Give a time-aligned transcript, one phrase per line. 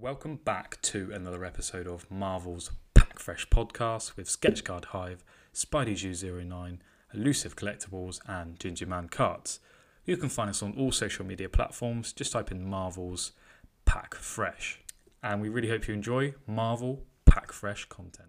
[0.00, 6.40] Welcome back to another episode of Marvel's Pack Fresh podcast with Sketchcard Hive, Spidey Jew
[6.40, 6.80] 09,
[7.12, 9.58] Elusive Collectibles, and Ginger Man Cards.
[10.04, 12.12] You can find us on all social media platforms.
[12.12, 13.32] Just type in Marvel's
[13.86, 14.82] Pack Fresh.
[15.20, 18.28] And we really hope you enjoy Marvel Pack Fresh content.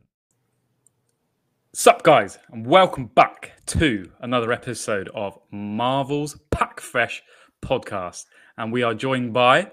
[1.72, 7.22] Sup, guys, and welcome back to another episode of Marvel's Pack Fresh
[7.62, 8.26] podcast.
[8.58, 9.70] And we are joined by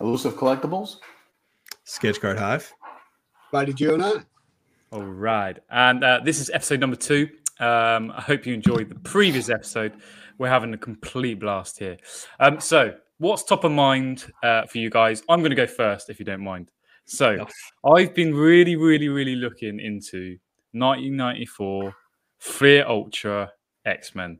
[0.00, 0.96] Elusive Collectibles.
[1.84, 2.72] Sketch Card Hive.
[3.50, 4.12] Why did you and I?
[4.92, 5.58] All right.
[5.70, 7.28] And uh, this is episode number two.
[7.60, 9.94] Um, I hope you enjoyed the previous episode.
[10.38, 11.96] We're having a complete blast here.
[12.40, 15.22] Um, so, what's top of mind uh, for you guys?
[15.28, 16.70] I'm going to go first, if you don't mind.
[17.06, 17.46] So,
[17.94, 20.36] I've been really, really, really looking into
[20.72, 21.94] 1994
[22.38, 23.50] Fleer Ultra
[23.86, 24.38] X Men.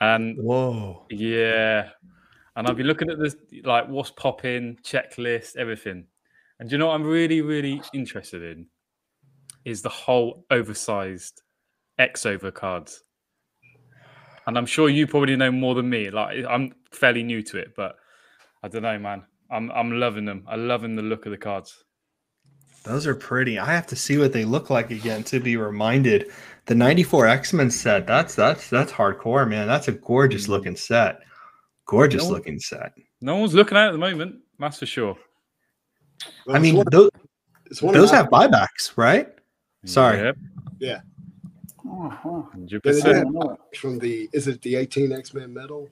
[0.00, 1.06] And Whoa.
[1.10, 1.90] yeah.
[2.56, 6.06] And I've be looking at this, like what's popping, checklist, everything.
[6.58, 8.66] And you know what I'm really, really interested in?
[9.64, 11.42] Is the whole oversized
[12.00, 13.02] X over cards.
[14.46, 16.10] And I'm sure you probably know more than me.
[16.10, 17.96] Like I'm fairly new to it, but
[18.62, 19.24] I don't know, man.
[19.50, 20.44] I'm I'm loving them.
[20.48, 21.84] I'm loving the look of the cards.
[22.82, 23.58] Those are pretty.
[23.58, 26.30] I have to see what they look like again to be reminded.
[26.64, 29.66] The 94 X-Men set, that's that's that's hardcore, man.
[29.66, 31.20] That's a gorgeous looking set.
[31.90, 32.92] Gorgeous No- looking set.
[33.20, 35.16] No one's looking at it at the moment, that's for sure.
[36.46, 37.10] Well, I mean, one- those,
[37.80, 39.28] one those of have buybacks, right?
[39.84, 40.18] Sorry.
[40.78, 41.02] Yep,
[41.92, 42.42] Oh, huh.
[42.56, 42.82] 100%.
[42.82, 43.56] They I have don't know.
[43.76, 45.88] from the is it the 18 X-Men Metal?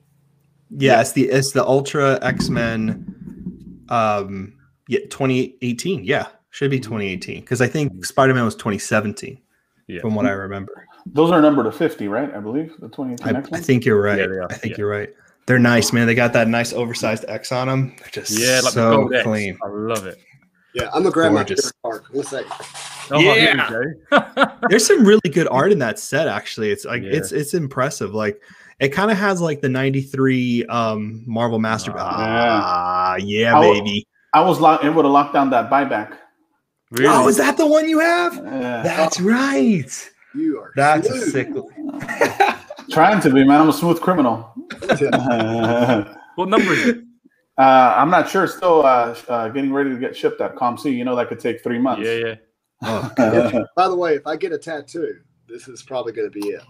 [0.71, 4.53] Yeah, it's the it's the Ultra X-Men um
[4.87, 6.05] yeah, 2018.
[6.05, 9.41] Yeah, should be 2018 because I think Spider-Man was 2017
[9.89, 10.01] Yeah.
[10.01, 10.87] from what I remember.
[11.07, 12.33] Those are numbered to 50, right?
[12.35, 13.61] I believe the 2018 I, X-Men.
[13.61, 14.19] I think you're right.
[14.21, 14.79] Yeah, they are, I think yeah.
[14.79, 15.13] you're right.
[15.49, 16.07] They're nice, man.
[16.07, 17.97] They got that nice oversized X on them.
[17.99, 19.59] They're just Yeah, like so gold clean.
[19.65, 20.19] I love it.
[20.75, 21.73] Yeah, I'm gonna grab Gorgeous.
[21.83, 22.05] my card.
[22.13, 22.53] One second.
[23.11, 23.71] Oh, Yeah.
[24.11, 24.47] go.
[24.69, 26.29] There's some really good art in that set.
[26.29, 27.13] Actually, it's like Yeah.
[27.15, 28.13] it's it's impressive.
[28.15, 28.41] Like
[28.79, 31.95] it kind of has like the '93 um Marvel Master.
[31.97, 33.15] Ah.
[33.15, 34.07] Ah, yeah, I will- baby.
[34.35, 36.19] I was lock- able to lock down that buyback.
[36.91, 37.09] really?
[37.09, 38.37] Oh, is that the one you have?
[38.37, 38.83] Yeah.
[38.83, 40.11] That's right.
[40.35, 41.33] You are That's a smooth.
[41.33, 41.49] sick.
[42.91, 43.61] Trying to be, man.
[43.61, 44.53] I'm a smooth criminal.
[45.13, 46.99] Uh, What number is it?
[47.59, 48.47] I'm not sure.
[48.47, 50.93] Still uh, uh, getting ready to get shipped at COMC.
[50.97, 52.07] You know that could take three months.
[52.07, 52.35] Yeah, yeah.
[52.85, 53.63] Oh, Yeah.
[53.77, 55.17] By the way, if I get a tattoo,
[55.49, 56.63] this is probably gonna be it.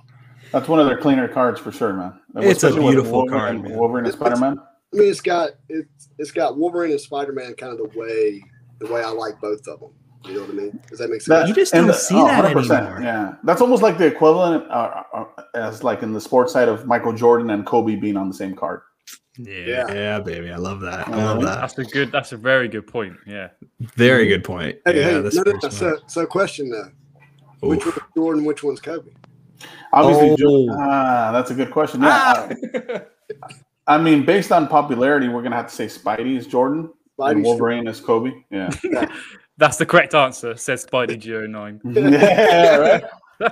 [0.52, 2.18] That's one of their cleaner cards for sure, man.
[2.36, 3.78] It's a Especially with beautiful Wolverine, card, man.
[3.78, 4.58] Wolverine and Spider Man.
[4.94, 8.42] I mean, it's got it's it's got Wolverine and Spider-Man kind of the way
[8.78, 9.90] the way I like both of them.
[10.24, 10.80] You know what I mean?
[10.88, 11.48] Does that make sense?
[11.48, 13.00] You just don't see that anymore.
[13.00, 15.24] Yeah, that's almost like the equivalent uh, uh,
[15.54, 18.54] as like in the sports side of Michael Jordan and Kobe being on the same
[18.56, 18.80] card.
[19.38, 19.54] yeah,
[19.88, 19.92] Yeah.
[19.94, 20.50] yeah, baby.
[20.50, 21.08] I love that.
[21.08, 21.24] I Yeah.
[21.32, 21.60] love that.
[21.60, 22.10] That's a good.
[22.10, 23.14] That's a very good point.
[23.26, 23.48] Yeah.
[23.80, 24.76] Very good point.
[24.84, 26.90] hey, yeah, hey, the no, no, no, so so question though.
[27.60, 27.76] one.
[27.76, 29.10] Which one's Jordan, which one's Kobe?
[29.92, 30.36] Obviously, Oh.
[30.36, 32.02] Jo- ah, that's a good question.
[32.02, 32.98] Yeah, uh,
[33.86, 37.44] I mean, based on popularity, we're gonna have to say Spidey is Jordan, and Spidey's
[37.44, 38.30] Wolverine is Kobe.
[38.50, 38.70] Yeah,
[39.58, 40.56] That's the correct answer.
[40.56, 41.80] Says Spidey Geo9.
[42.12, 43.04] yeah, right.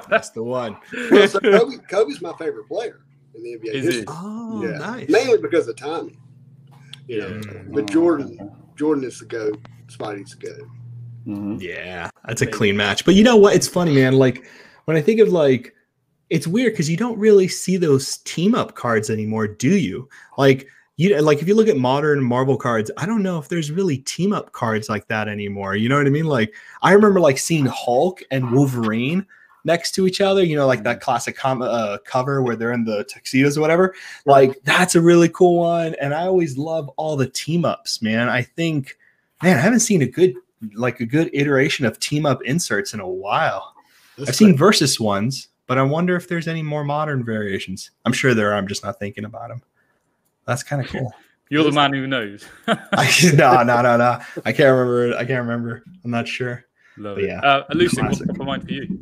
[0.08, 0.76] That's the one.
[1.10, 3.00] Well, so Kobe, Kobe's my favorite player
[3.34, 3.74] in the NBA.
[3.74, 4.02] Is history.
[4.02, 4.08] it?
[4.08, 5.08] Oh, yeah, nice.
[5.08, 6.16] mainly because of timing.
[7.08, 7.62] You know, Yeah.
[7.68, 9.60] but Jordan, Jordan is the goat.
[9.86, 10.68] Spidey's the goat.
[11.26, 11.60] Mhm.
[11.60, 13.04] Yeah, that's a clean match.
[13.04, 13.54] But you know what?
[13.54, 14.14] It's funny, man.
[14.14, 14.44] Like
[14.86, 15.72] when I think of like,
[16.30, 20.08] it's weird because you don't really see those team up cards anymore, do you?
[20.38, 23.70] Like you like if you look at modern Marvel cards, I don't know if there's
[23.70, 25.76] really team up cards like that anymore.
[25.76, 26.26] You know what I mean?
[26.26, 29.26] Like I remember like seeing Hulk and Wolverine
[29.64, 30.42] next to each other.
[30.42, 33.94] You know, like that classic com- uh, cover where they're in the tuxedos or whatever.
[34.24, 35.94] Like that's a really cool one.
[36.00, 38.30] And I always love all the team ups, man.
[38.30, 38.96] I think,
[39.42, 40.34] man, I haven't seen a good
[40.74, 43.74] like a good iteration of team up inserts in a while.
[44.16, 47.90] That's I've seen versus ones, but I wonder if there's any more modern variations.
[48.06, 48.54] I'm sure there are.
[48.54, 49.60] I'm just not thinking about them.
[50.46, 51.12] That's kind of cool.
[51.48, 52.44] You're the man who knows.
[52.66, 54.20] I, no, no, no, no.
[54.44, 55.06] I can't remember.
[55.08, 55.14] it.
[55.16, 55.82] I can't remember.
[56.04, 56.64] I'm not sure.
[56.98, 57.28] Love But it.
[57.28, 58.26] yeah, Uh, Elusive, what's classic.
[58.28, 58.98] top of mind for you?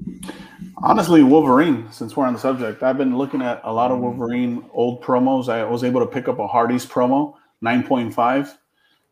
[0.82, 1.86] Honestly, Wolverine.
[1.90, 4.00] Since we're on the subject, I've been looking at a lot of.
[4.00, 5.48] Wolverine old promos.
[5.48, 8.58] I was able to pick up a Hardee's promo, nine point five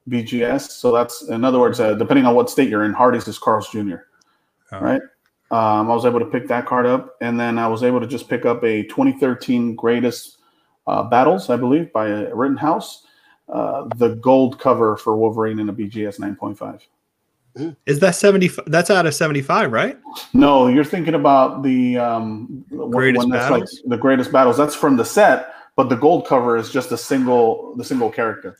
[0.08, 0.70] BGS.
[0.73, 3.69] So that's in other words, uh, depending on what state you're in, Hardee's is Carl's
[3.70, 3.96] Jr.
[4.73, 4.81] Oh.
[4.81, 5.00] Right.
[5.52, 8.06] Um, I was able to pick that card up, and then I was able to
[8.06, 10.38] just pick up a 2013 greatest
[10.87, 13.06] uh, battles, I believe, by a Rittenhouse.
[13.49, 16.81] Uh, the gold cover for Wolverine in a BGS 9.5.
[17.84, 18.50] Is that 70?
[18.67, 19.99] That's out of 75, right?
[20.32, 23.81] No, you're thinking about the um, Greatest one that's Battles?
[23.84, 24.56] like the greatest battles.
[24.56, 28.56] That's from the set, but the gold cover is just a single the single character.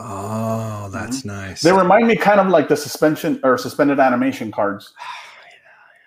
[0.00, 1.62] Oh, that's that's nice.
[1.62, 4.92] They remind me kind of like the suspension or suspended animation cards.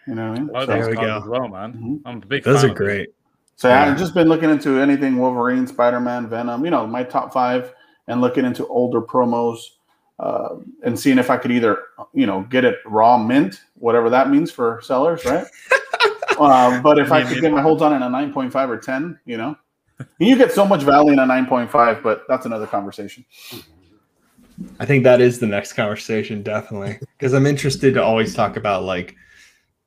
[0.07, 0.49] You know what I mean?
[0.55, 1.17] I like So- those we go.
[1.17, 1.73] as well, man.
[1.73, 2.01] Mhm.
[2.05, 2.85] I'm a big Those fan are of them.
[2.85, 3.09] great.
[3.55, 3.85] So yeah.
[3.85, 6.65] I've just been looking into anything Wolverine, Spider Man, Venom.
[6.65, 7.73] You know, my top five,
[8.07, 9.59] and looking into older promos,
[10.19, 11.79] uh, and seeing if I could either,
[12.13, 15.45] you know, get it raw mint, whatever that means for sellers, right?
[16.39, 18.77] uh, but if I could get my holds on in a nine point five or
[18.77, 19.55] ten, you know,
[20.19, 23.25] you get so much value in a nine point five, but that's another conversation.
[24.79, 28.83] I think that is the next conversation, definitely, because I'm interested to always talk about
[28.83, 29.15] like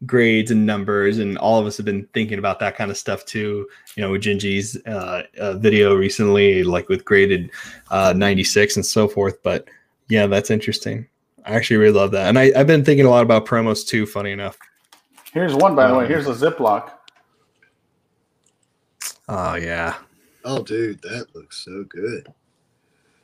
[0.06, 3.24] grades and numbers, and all of us have been thinking about that kind of stuff
[3.24, 3.68] too.
[3.96, 7.50] You know, with Gingy's uh, uh, video recently, like with graded
[7.90, 9.42] uh, 96 and so forth.
[9.42, 9.68] But
[10.08, 11.06] yeah, that's interesting.
[11.44, 14.06] I actually really love that, and I, I've been thinking a lot about promos too.
[14.06, 14.58] Funny enough.
[15.32, 16.04] Here's one, by the way.
[16.04, 16.90] Um, Here's a Ziploc.
[19.28, 19.94] Oh yeah,
[20.44, 22.32] Oh, dude, that looks so good.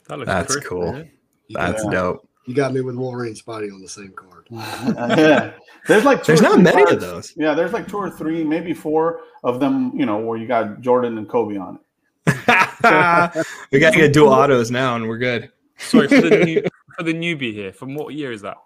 [0.08, 0.82] That looks That's crisp, cool.
[0.92, 1.10] doesn't it?
[1.48, 1.90] You, that's Yeah.
[1.90, 2.28] dope.
[2.46, 4.46] You got me with Wolverine and Spidey on the same card.
[4.50, 5.52] yeah,
[5.88, 7.32] there's like two There's or not three many of those.
[7.36, 9.92] Yeah, there's like two or three, maybe four of them.
[9.98, 11.80] You know, where you got Jordan and Kobe on it.
[13.72, 15.50] we got to get dual autos now, and we're good.
[15.78, 16.62] Sorry for the new,
[16.96, 17.72] for the newbie here.
[17.72, 18.56] From what year is that?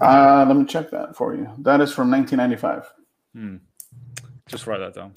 [0.00, 1.48] Uh, let me check that for you.
[1.58, 2.92] That is from 1995.
[3.34, 3.56] Hmm.
[4.48, 5.12] Just write that down.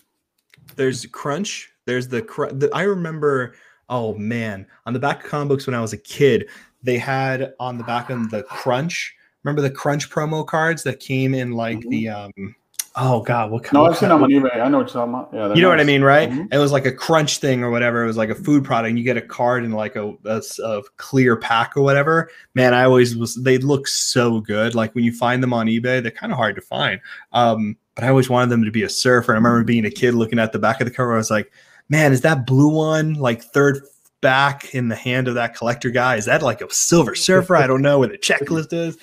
[0.75, 3.55] there's crunch there's the, cr- the i remember
[3.89, 6.47] oh man on the back of comic books when i was a kid
[6.83, 11.33] they had on the back of the crunch remember the crunch promo cards that came
[11.33, 12.55] in like the um
[12.95, 14.55] oh god what kind No, I've seen them on eBay.
[14.55, 15.29] I know what you're talking about.
[15.33, 16.29] Yeah, you know what I mean, right?
[16.29, 16.53] Mhm.
[16.53, 18.03] It was like a crunch thing or whatever.
[18.03, 18.89] It was like a food product.
[18.89, 22.29] And you get a card in like a a clear pack or whatever.
[22.55, 23.35] Man, I always was.
[23.35, 24.75] They look so good.
[24.75, 26.99] Like when you find them on eBay, they're kind of hard to find.
[27.31, 29.33] Um, but I always wanted them to be a surfer.
[29.33, 31.13] And I remember being a kid looking at the back of the cover.
[31.13, 31.51] I was like,
[31.89, 33.81] man, is that blue one like third
[34.21, 36.16] back in the hand of that collector guy?
[36.16, 37.56] Is that like a silver surfer?
[37.56, 38.98] I don't know where the checklist is.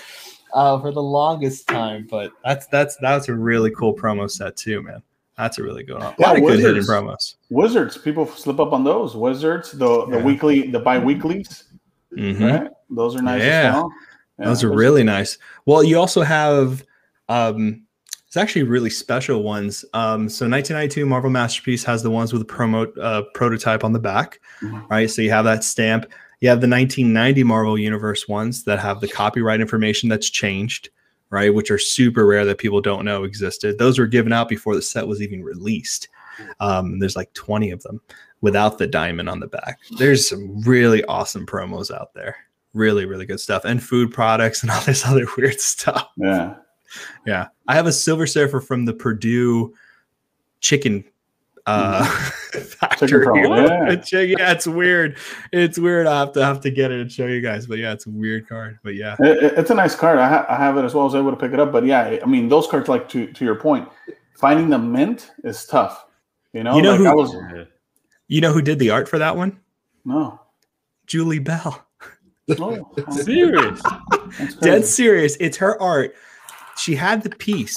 [0.53, 4.81] Uh, for the longest time, but that's that's that's a really cool promo set too,
[4.83, 5.03] man.
[5.37, 6.03] That's a really good one.
[6.07, 6.89] A Yeah, lot of good hidden Wizards.
[6.89, 7.35] promos.
[7.51, 7.99] Wizards.
[7.99, 9.15] People slip up on those.
[9.17, 9.73] Wizards.
[9.73, 10.25] The the Yeah.
[10.25, 11.65] weekly, the bi-weeklies.
[12.17, 12.61] Mhm.
[12.61, 12.71] Right.
[12.89, 13.69] Those are nice Yeah.
[13.69, 13.93] as well.
[14.39, 15.37] Yeah, Those are really nice.
[15.67, 16.85] Well, you also have
[17.29, 17.83] um
[18.27, 19.85] it's actually really special ones.
[19.95, 23.99] Um so 1992 Marvel Masterpiece has the ones with the promo uh, prototype on the
[24.01, 24.89] back, Mhm.
[24.91, 25.11] right?
[25.11, 26.07] So you have that stamp.
[26.41, 30.91] You have the 1990 Marvel Universe ones that have the copyright information that's changed,
[31.31, 31.55] right?
[31.55, 33.79] Which are super rare that people don't know existed.
[33.79, 36.09] Those were given out before the set was even released.
[36.61, 38.03] Um, there's like 20 of them
[38.43, 39.79] without the diamond on the back.
[39.99, 42.37] There's some really awesome promos out there.
[42.75, 43.65] Really, really good stuff.
[43.65, 46.11] And food products and all this other weird stuff.
[46.19, 46.57] Yeah.
[47.27, 47.49] Yeah.
[47.69, 49.75] I have a Silver Surfer from the Perdue
[50.61, 51.05] chicken
[51.67, 52.05] uh
[52.53, 53.27] factory.
[53.27, 53.67] promo,
[54.13, 54.21] yeah.
[54.21, 55.17] Yeah, it's weird.
[55.53, 56.07] It's weird.
[56.07, 57.67] I have to have to get it and show you guys.
[57.67, 58.79] But yeah, it's a weird card.
[58.85, 59.17] But yeah.
[59.19, 60.19] It- it- it's a nice card.
[60.21, 61.03] I, ha- I have it as well.
[61.03, 61.73] I was able to pick it up.
[61.73, 63.89] But yeah, I mean, those cards, like to to your point,
[64.39, 66.07] finding the mint is tough.
[66.53, 67.67] You know, You know like who- was
[68.29, 69.59] You know who did the art for that one?
[70.05, 70.41] no.
[71.07, 71.85] Julie Bell.
[72.61, 73.81] Oh, Serious?
[74.61, 75.37] Dead serious.
[75.41, 76.15] It's her art.
[76.79, 77.77] She had the piece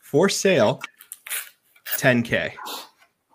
[0.00, 0.80] for sale,
[1.98, 2.52] 10k.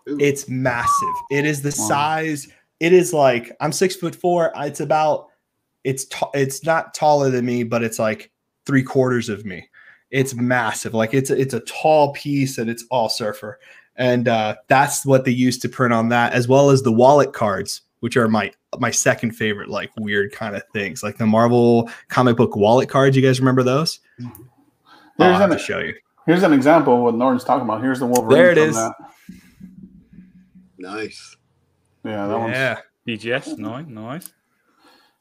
[0.10, 0.18] Ooh.
[0.20, 1.14] It's massive.
[1.32, 1.88] It is the Wow.
[1.88, 2.48] size.
[2.80, 4.52] It is like I'm six foot four.
[4.58, 5.28] It's about.
[5.84, 8.32] It's ta- it's not taller than me, but it's like
[8.66, 9.68] three quarters of me.
[10.12, 10.94] It's massive.
[10.94, 13.60] Like it's it's a tall piece and it's all surfer.
[13.96, 17.32] And uh, that's what they used to print on that, as well as the wallet
[17.34, 21.90] cards, which are my my second favorite, like weird kind of things, like the Marvel
[22.10, 23.16] comic book wallet cards.
[23.16, 24.00] You guys remember those?
[24.24, 24.32] I'll
[25.18, 25.94] Here's have an, to show you.
[26.26, 27.82] here's an example of what Norton's talking about.
[27.82, 28.36] Here's the Wolverine.
[28.36, 28.76] There it from is.
[28.76, 28.94] That.
[30.78, 31.36] Nice.
[32.04, 34.32] Yeah, that one's Yeah, BGS, nice, nice.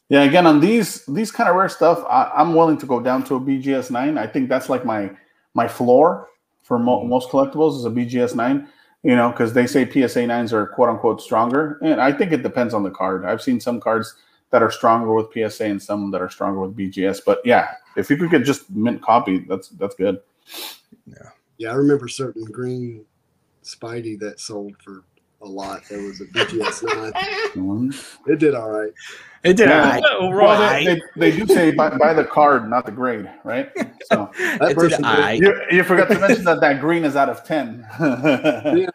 [0.09, 3.25] Yeah, again on these these kind of rare stuff, I, I'm willing to go down
[3.25, 4.19] to a BGS nine.
[4.19, 5.11] I think that's like my
[5.55, 6.29] my floor
[6.63, 7.09] for mo- mm.
[7.09, 8.69] most collectibles is a BGS nine.
[9.03, 12.43] You know, because they say PSA nines are quote unquote stronger, and I think it
[12.43, 13.25] depends on the card.
[13.25, 14.15] I've seen some cards
[14.53, 17.21] that are stronger with PSA and some that are stronger with BGS.
[17.27, 20.21] But yeah, if you could get just mint copy, that's that's good.
[21.07, 21.17] Yeah,
[21.59, 23.05] Yeah, I remember certain green
[23.65, 25.03] Spidey that sold for
[25.41, 25.83] a lot.
[25.89, 27.13] There was a BGS nine.
[27.55, 28.17] Mhm.
[28.29, 28.93] It did all right.
[29.43, 29.69] it did.
[29.71, 29.83] Yeah.
[29.83, 30.37] all right.
[30.37, 30.85] Well, right.
[30.87, 33.71] they, they, they do say buy, buy the card, not the grade, right?
[34.05, 35.41] So That It did person all right.
[35.41, 37.87] you, you forgot to mention that that green is out of ten.
[38.01, 38.87] Yeah.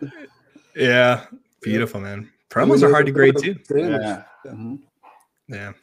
[0.76, 1.26] Yeah,
[1.62, 2.30] beautiful man.
[2.52, 3.56] Promos are hard to grade too.
[3.76, 4.24] yeah.
[4.46, 4.80] Mhm.
[5.48, 5.74] Yeah.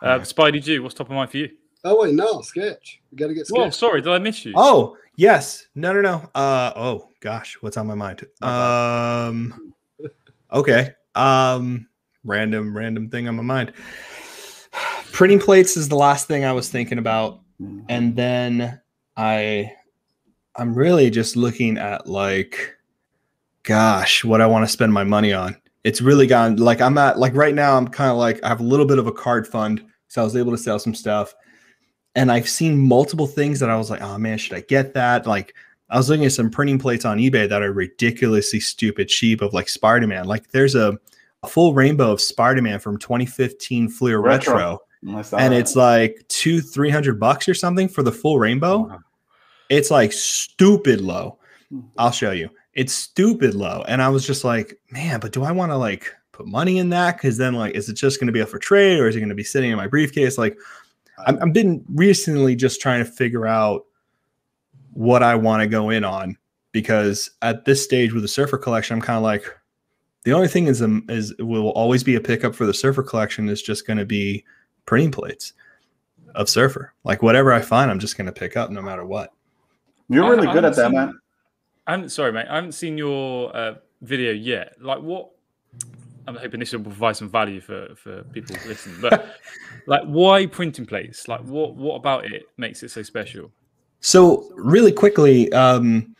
[0.00, 1.50] Uh, Spidey Jew, what's top of mind for you?
[1.84, 3.00] Oh wait, no, sketch.
[3.10, 3.74] We got to get Whoa, sketch.
[3.74, 4.52] sorry, did I miss you?
[4.56, 5.66] Oh yes.
[5.74, 6.30] No no no.
[6.34, 8.24] Uh oh gosh, what's on my mind?
[8.42, 9.72] Um.
[10.52, 10.94] Okay.
[11.14, 11.88] Um.
[12.24, 13.72] Random random thing on my mind.
[15.12, 17.40] printing plates is the last thing I was thinking about,
[17.88, 18.80] and then
[19.16, 19.72] I,
[20.54, 22.76] I'm really just looking at like,
[23.64, 25.56] gosh, what I want to spend my money on.
[25.84, 27.76] It's really gone like I'm at like right now.
[27.76, 30.24] I'm kind of like I have a little bit of a card fund, so I
[30.24, 31.34] was able to sell some stuff,
[32.14, 35.26] and I've seen multiple things that I was like, oh man, should I get that?
[35.26, 35.54] Like
[35.90, 39.54] I was looking at some printing plates on eBay that are ridiculously stupid cheap of
[39.54, 40.26] like Spider Man.
[40.26, 40.98] Like there's a,
[41.42, 44.54] a full rainbow of Spider Man from 2015 Fleer Retro.
[44.54, 48.80] Retro, and it's like two, three hundred bucks or something for the full rainbow.
[48.80, 49.00] Wow.
[49.70, 51.38] It's like stupid low.
[51.70, 51.80] Hmm.
[51.96, 52.50] I'll show you.
[52.78, 53.84] It's stupid low.
[53.88, 56.90] And I was just like, man, but do I want to like put money in
[56.90, 57.16] that?
[57.16, 59.18] Because then, like, is it just going to be up for trade or is it
[59.18, 60.38] going to be sitting in my briefcase?
[60.38, 60.56] Like,
[61.26, 63.84] I'm, I've been recently just trying to figure out
[64.92, 66.38] what I want to go in on
[66.70, 69.44] because at this stage with the surfer collection, I'm kind of like,
[70.22, 73.48] the only thing is, um, is will always be a pickup for the surfer collection
[73.48, 74.44] is just going to be
[74.86, 75.52] printing plates
[76.36, 76.92] of surfer.
[77.02, 79.32] Like whatever I find, I'm just going to pick up no matter what.
[80.08, 81.18] You're really I good at that, man.
[81.88, 82.46] I haven't, sorry, mate.
[82.50, 84.74] I haven't seen your uh, video yet.
[84.80, 85.30] Like, what?
[86.26, 88.98] I'm hoping this will provide some value for for people listening.
[89.00, 89.36] But
[89.86, 91.26] like, why printing plates?
[91.26, 93.50] Like, what what about it makes it so special?
[94.00, 96.14] So really quickly, um,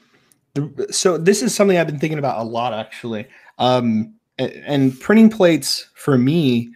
[0.55, 3.27] the- so this is something I've been thinking about a lot actually.
[3.59, 6.71] Um, and printing plates for me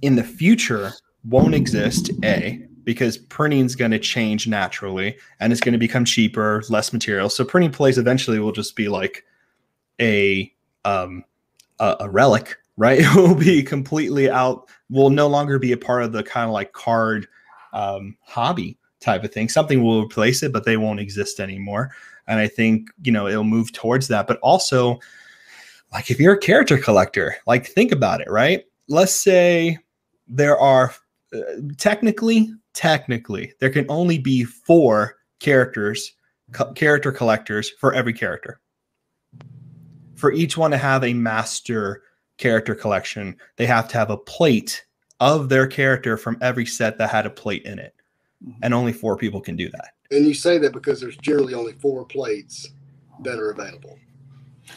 [0.00, 0.92] in the future
[1.24, 2.10] won't exist.
[2.24, 6.90] A because printing is going to change naturally and it's going to become cheaper, less
[6.90, 7.28] material.
[7.28, 9.26] So printing plates eventually will just be like
[10.00, 10.50] a
[10.86, 11.22] um,
[11.80, 13.00] a, a relic, right?
[13.02, 14.70] It will be completely out.
[14.88, 17.28] Will no longer be a part of the kind of like card
[17.74, 19.50] um, hobby type of thing.
[19.50, 21.90] Something will replace it, but they won't exist anymore.
[22.26, 24.26] And I think, you know, it'll move towards that.
[24.26, 24.98] But also,
[25.92, 28.64] like if you're a character collector, like think about it, right?
[28.88, 29.76] Let's say
[30.26, 30.94] there are
[31.34, 31.40] uh,
[31.76, 36.12] technically, technically, there can only be four characters,
[36.52, 38.60] co- character collectors for every character.
[40.14, 42.04] For each one to have a master
[42.36, 44.84] character collection, they have to have a plate
[45.18, 47.96] of their character from every set that had a plate in it
[48.46, 48.60] mm-hmm.
[48.62, 49.94] and only four people can do that.
[50.12, 52.68] And you say that because there's generally only four plates
[53.24, 53.98] that are available.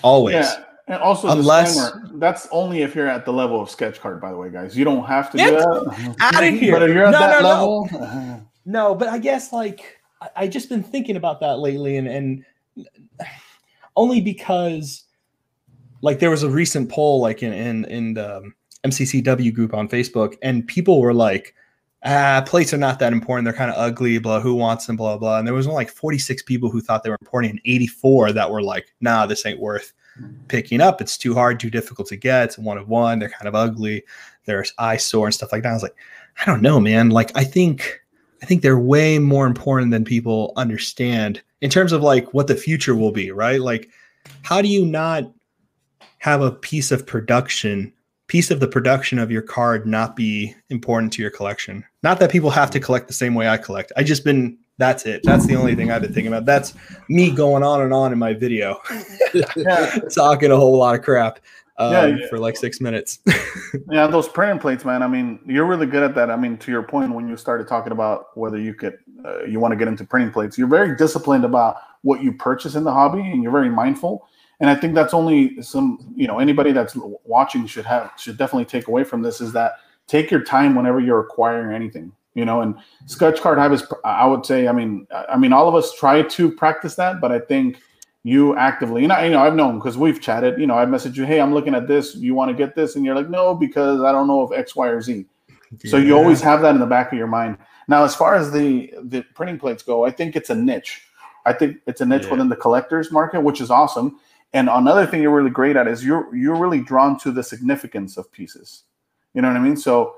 [0.01, 0.33] Always.
[0.33, 0.63] Yeah.
[0.91, 4.35] And also, Unless- that's only if you're at the level of sketch card, by the
[4.35, 4.77] way, guys.
[4.77, 6.15] You don't have to Get do that.
[6.19, 6.73] outta here.
[6.73, 7.47] But if you're at No, that no,
[7.87, 12.09] level, No, but I guess like I, I just been thinking about that lately and
[12.09, 12.45] and
[13.95, 15.05] only because
[16.01, 19.87] like there was a recent poll like in in in the um, MCCW group on
[19.87, 21.55] Facebook and people were like
[22.03, 25.17] ah plates are not that important they're kind of ugly blah who wants them blah
[25.17, 28.33] blah and there was only like 46 people who thought they were important and 84
[28.33, 29.93] that were like nah this ain't worth
[30.47, 33.47] picking up it's too hard too difficult to get it's one of one they're kind
[33.47, 34.03] of ugly
[34.45, 35.95] there's eyesore and stuff like that I was like
[36.39, 38.01] I don't know man like I think
[38.41, 42.55] I think they're way more important than people understand in terms of like what the
[42.55, 43.61] future will be, right?
[43.61, 43.89] Like,
[44.41, 45.31] how do you not
[46.17, 47.93] have a piece of production,
[48.27, 51.85] piece of the production of your card not be important to your collection?
[52.03, 53.91] Not that people have to collect the same way I collect.
[53.95, 55.21] I just been that's it.
[55.23, 56.45] That's the only thing I've been thinking about.
[56.45, 56.73] That's
[57.07, 58.81] me going on and on in my video,
[60.13, 61.39] talking a whole lot of crap
[61.77, 62.27] um, Yeah, yeah.
[62.29, 63.19] for like six minutes.
[63.91, 65.03] yeah, those printing plates, man.
[65.03, 66.31] I mean, you're really good at that.
[66.31, 69.59] I mean, to your point, when you started talking about whether you could, uh, you
[69.59, 72.91] want to get into printing plates, you're very disciplined about what you purchase in the
[72.91, 74.27] hobby, and you're very mindful.
[74.61, 78.65] And I think that's only some, you know, anybody that's watching should have should definitely
[78.65, 79.73] take away from this is that
[80.07, 82.61] take your time whenever you're acquiring anything, you know.
[82.61, 86.21] And sketch card is, I would say, I mean, I mean, all of us try
[86.21, 87.77] to practice that, but I think
[88.23, 90.59] you actively, and I, you know, I've known because we've chatted.
[90.59, 92.15] You know, I messaged you, hey, I'm looking at this.
[92.15, 94.75] You want to get this, and you're like, no, because I don't know if X,
[94.75, 95.25] Y, or Z.
[95.85, 97.57] So you always have that in the back of your mind.
[97.87, 101.01] Now, as far as the the printing plates go, I think it's a niche.
[101.45, 102.31] I think it's a niche Yeah.
[102.31, 104.19] within the collectors market, which is awesome.
[104.53, 108.17] And another thing you're really great at is you're you're really drawn to the significance
[108.17, 108.83] of pieces.
[109.33, 109.77] You know what I mean?
[109.77, 110.15] So,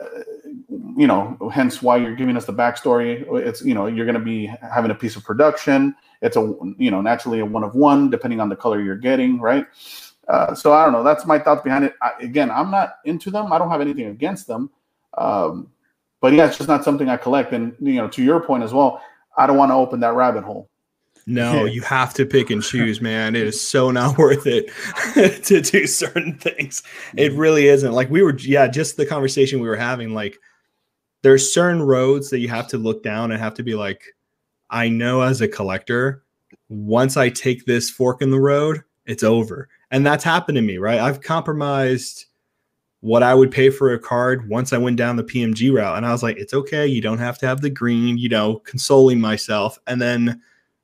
[0.00, 0.06] uh,
[0.96, 3.24] you know, hence why you're giving us the backstory.
[3.46, 5.94] It's you know you're going to be having a piece of production.
[6.20, 9.40] It's a you know naturally a one of one depending on the color you're getting,
[9.40, 9.66] right?
[10.28, 11.02] Uh, so I don't know.
[11.02, 11.94] That's my thoughts behind it.
[12.00, 13.52] I, again, I'm not into them.
[13.52, 14.70] I don't have anything against them.
[15.18, 15.68] Um,
[16.20, 17.52] but yeah, it's just not something I collect.
[17.52, 19.02] And you know, to your point as well,
[19.36, 20.68] I don't want to open that rabbit hole.
[21.26, 23.36] No, you have to pick and choose, man.
[23.36, 24.70] It is so not worth it
[25.44, 26.82] to do certain things.
[27.16, 27.92] It really isn't.
[27.92, 30.14] Like we were, yeah, just the conversation we were having.
[30.14, 30.38] Like
[31.22, 34.14] there's certain roads that you have to look down and have to be like,
[34.70, 36.24] I know as a collector,
[36.68, 39.68] once I take this fork in the road, it's over.
[39.90, 41.00] And that's happened to me, right?
[41.00, 42.26] I've compromised
[43.00, 45.96] what I would pay for a card once I went down the PMG route.
[45.96, 46.86] And I was like, it's okay.
[46.86, 49.78] You don't have to have the green, you know, consoling myself.
[49.86, 50.40] And then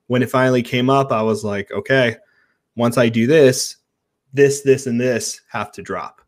[0.08, 2.16] when it finally came up, I was like, okay,
[2.76, 3.76] once I do this,
[4.32, 6.20] this, this, and this have to drop.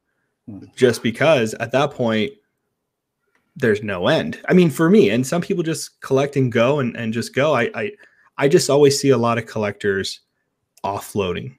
[0.47, 0.65] Hmm.
[0.77, 2.33] Just because at that point,
[3.57, 4.41] there's no end.
[4.49, 7.55] I mean, for me, and some people just collect and go and, and just go.
[7.55, 7.93] I, I
[8.39, 10.21] I just always see a lot of collectors
[10.85, 11.57] offloading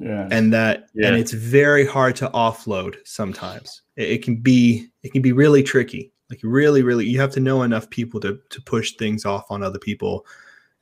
[0.00, 0.26] Yeah.
[0.30, 1.08] and that Yeah.
[1.08, 5.62] and it's very hard to offload sometimes it, it can be it can be really
[5.62, 9.46] tricky like really really you have to know enough people to to push things off
[9.50, 10.26] on other people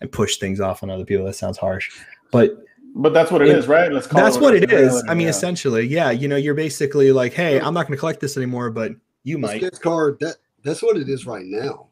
[0.01, 1.91] and push things off on other people that sounds harsh
[2.31, 2.65] but
[2.95, 3.93] but that's what it it- is, right?
[3.93, 5.31] Let's call that's what it is reality, i mean yeah.
[5.31, 8.71] essentially yeah you know you're basically like hey i'm not going to collect this anymore
[8.71, 8.93] but
[9.25, 11.89] you The might sketch card that that's what it is right now.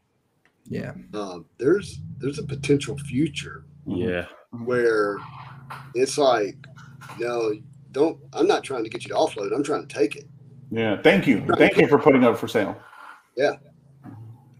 [0.66, 4.26] yeah Um, there's there's a potential future Yeah.
[4.64, 5.16] where
[5.94, 6.56] it's like,
[7.18, 7.52] no,
[7.92, 8.18] don't.
[8.32, 9.54] I'm not trying to get you to offload.
[9.54, 10.28] I'm trying to take it.
[10.70, 11.00] Yeah.
[11.02, 11.44] Thank you.
[11.56, 12.76] Thank you for putting up for sale.
[13.36, 13.56] yeah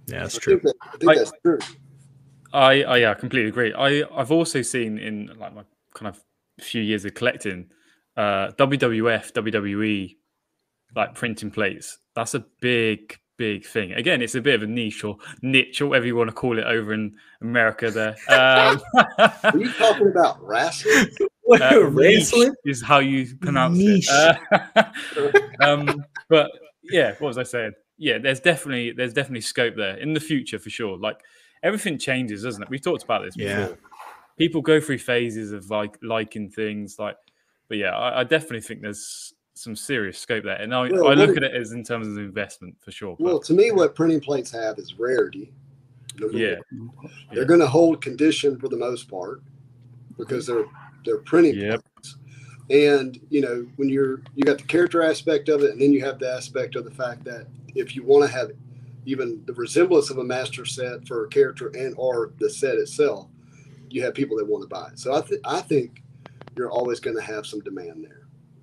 [0.07, 1.59] Yeah, that's I true think, that, I think I- that's true.
[2.53, 3.73] I, I yeah, completely agree.
[3.73, 5.63] I I've also seen in like my
[5.95, 6.21] kind of
[6.61, 7.71] few years of collecting,
[8.17, 10.17] uh, WWF, WWE,
[10.97, 11.99] like printing plates.
[12.15, 13.93] That's a big big thing.
[13.95, 16.59] Again, it's a bit of a niche or niche or whatever you want to call
[16.59, 17.91] it over in America.
[17.91, 18.81] There, um,
[19.19, 21.07] Are you talking about wrestling?
[21.51, 22.55] uh, Wrestling?
[22.67, 24.09] is how you pronounce Niche.
[24.11, 24.39] it.
[25.17, 25.31] Uh,
[25.65, 26.51] um, but
[26.83, 27.73] yeah, what was I saying?
[27.97, 30.99] Yeah, there's definitely there's definitely scope there in the future for sure.
[30.99, 31.21] Like
[31.63, 32.69] everything changes, doesn't it?
[32.69, 33.61] We've talked about this Yeah.
[33.63, 33.79] before.
[34.39, 37.17] People go through phases of like liking things, like,
[37.69, 41.15] but yeah, I, I definitely think there's some serious scope there, and I, Well, I
[41.15, 43.17] look at it as in terms of investment for sure.
[43.19, 45.53] but- Well, to me, what printing plates have is rarity.
[46.19, 46.29] Yeah.
[46.33, 46.57] Yeah.
[47.33, 49.43] They're going to hold condition for the most part
[50.19, 50.65] because they're
[51.05, 51.83] they're printing Yep.
[51.95, 52.17] plates.
[52.69, 56.05] And you know, when you're you got the character aspect of it, and then you
[56.05, 58.51] have the aspect of the fact that if you want to have
[59.07, 63.29] even the resemblance of a master set for a character and or the set itself,
[63.89, 64.99] you have people that want to buy it.
[64.99, 66.03] So I think I think
[66.57, 68.20] you're always going to have some demand there.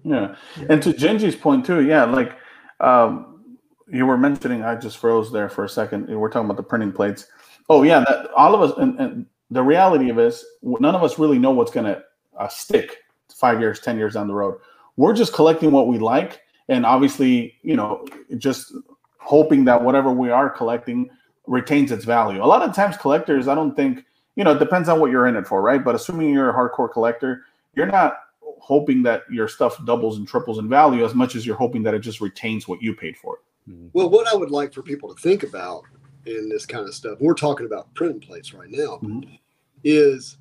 [0.08, 0.36] Yeah.
[0.70, 2.32] And to Gingy's point too, yeah, like
[2.80, 3.44] um,
[3.92, 6.08] you were mentioning, I just froze there for a second.
[6.08, 7.28] We're talking about the printing plates.
[7.70, 11.04] Oh yeah, that all of us, and, and the reality of it is, none of
[11.04, 12.02] us really know what's going to
[12.38, 12.98] uh, stick
[13.34, 14.58] five years, ten years down the road.
[14.96, 18.06] We're just collecting what we like, and obviously, you know,
[18.38, 18.74] just
[19.18, 21.10] hoping that whatever we are collecting
[21.46, 22.42] retains its value.
[22.42, 24.06] A lot of times, collectors, I don't think,
[24.38, 25.84] you know, it depends on what you're in it for, right?
[25.84, 27.44] But assuming you're a hardcore collector,
[27.76, 28.20] you're not
[28.60, 31.94] hoping that your stuff doubles and triples in value as much as you're hoping that
[31.94, 33.72] it just retains what you paid for it.
[33.72, 33.90] Mm.
[33.94, 35.84] Well, what I would like for people to think about
[36.26, 39.40] in this kind of stuff, we're talking about printing plates right now, Mhm.
[39.84, 40.38] is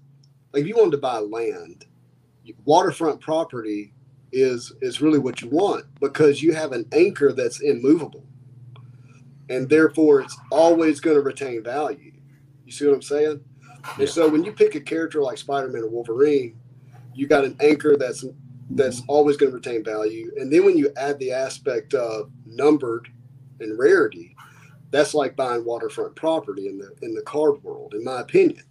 [0.53, 1.87] like if you wanted to buy land,
[2.65, 3.93] waterfront property
[4.33, 8.25] is is really what you want because you have an anchor that's immovable,
[9.49, 12.13] and therefore it's always going to retain value.
[12.65, 13.41] You see what I'm saying?
[13.63, 13.95] Yeah.
[14.01, 16.59] And so when you pick a character like Spider-Man or Wolverine,
[17.17, 18.25] you got an anchor that's
[18.71, 20.31] that's always going to retain value.
[20.37, 23.09] And then when you add the aspect of numbered
[23.61, 24.37] and rarity,
[24.91, 28.63] that's like buying waterfront property in the in the card world, in my opinion.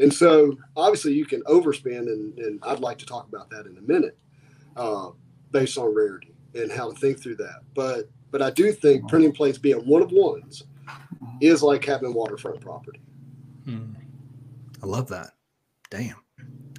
[0.00, 3.78] And so obviously you can overspend, and, and I'd like to talk about that in
[3.78, 4.18] a minute,
[4.76, 5.10] uh,
[5.52, 7.60] based on rarity and how to think through that.
[7.74, 10.64] But but I do think printing plates being one of ones
[11.40, 13.00] is like having waterfront property.
[13.64, 13.92] Hmm.
[14.82, 15.30] I love that.
[15.90, 16.23] Damn.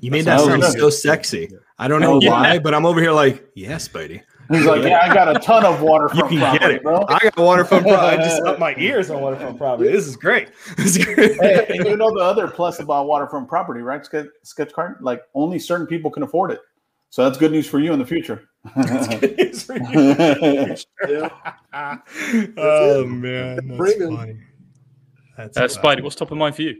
[0.05, 1.49] You made That that sounds sound so sexy.
[1.79, 2.29] I don't know Yeah.
[2.29, 4.21] why, but I'm over here like, yes, Spidey.
[4.51, 6.83] He's like, yeah, I got a ton of You waterfront can get property, it.
[6.83, 7.03] bro.
[7.09, 8.21] I got waterfront property.
[8.21, 9.89] I just up my ears on waterfront property.
[9.91, 10.49] This is great.
[10.77, 11.41] This is great.
[11.41, 14.05] Hey, and you know the other plus about waterfront property, right?
[14.05, 16.59] Sketch, sketch card, like only certain people can afford it.
[17.09, 18.47] So that's good news for you in the future.
[18.75, 20.75] It's for you.
[21.09, 21.97] Yeah.
[22.57, 24.37] oh man, that's Bringing- funny.
[25.37, 25.67] That's Uh.
[25.67, 26.79] Spidey, what's top of mind for you?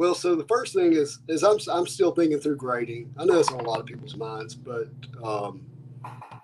[0.00, 3.12] Well, so the first thing is is I'm I'm still thinking through grading.
[3.18, 4.88] I know it's on a lot of people's minds, but
[5.22, 5.60] um,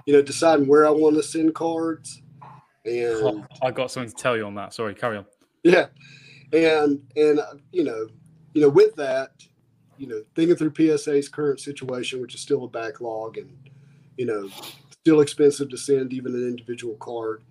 [0.04, 2.20] you know, deciding where I want to send cards,
[2.84, 4.74] and Oh, I got something to tell you on that.
[4.74, 5.24] Sorry, carry on.
[5.64, 5.86] yeah,
[6.52, 8.08] and and uh, you know,
[8.52, 9.30] you know, with that,
[9.96, 13.56] you know, thinking through PSA's current situation, which is still a backlog, and
[14.18, 14.50] you know,
[14.90, 17.42] still expensive to send even an individual card,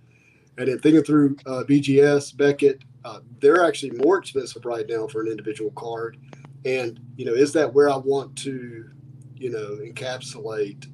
[0.60, 5.22] and then thinking through uh, BGS Beckett, uh, they're actually more expensive right now for
[5.22, 6.18] an individual card,
[6.66, 8.90] and you know, is that where I want to,
[9.36, 10.88] you know, encapsulate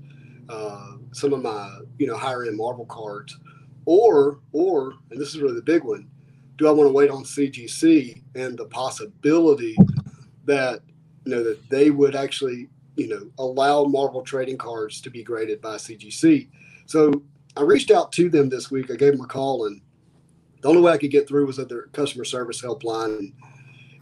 [0.50, 3.40] uh, some of my you know higher end Marvel cards,
[3.86, 6.08] or or and this is really the big one
[6.62, 9.76] do I want to wait on CGC and the possibility
[10.46, 10.82] that
[11.26, 15.60] you know that they would actually you know allow Marvel trading cards to be graded
[15.60, 16.50] by CGC?
[16.86, 17.24] So
[17.58, 18.92] I reached out to them this week.
[18.92, 19.82] I gave them a call, and
[20.62, 23.20] the only way I could get through was at their customer service helpline.
[23.20, 23.34] And,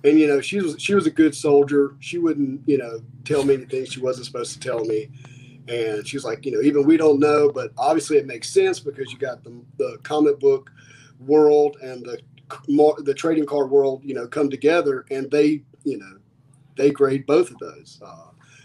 [0.03, 1.95] and you know, she was she was a good soldier.
[1.99, 5.09] She wouldn't you know tell me anything she wasn't supposed to tell me.
[5.67, 9.11] And she's like, you know, even we don't know, but obviously it makes sense because
[9.11, 10.71] you got the, the comic book
[11.19, 12.19] world and the
[13.03, 16.17] the trading card world, you know, come together, and they, you know,
[16.77, 18.01] they grade both of those.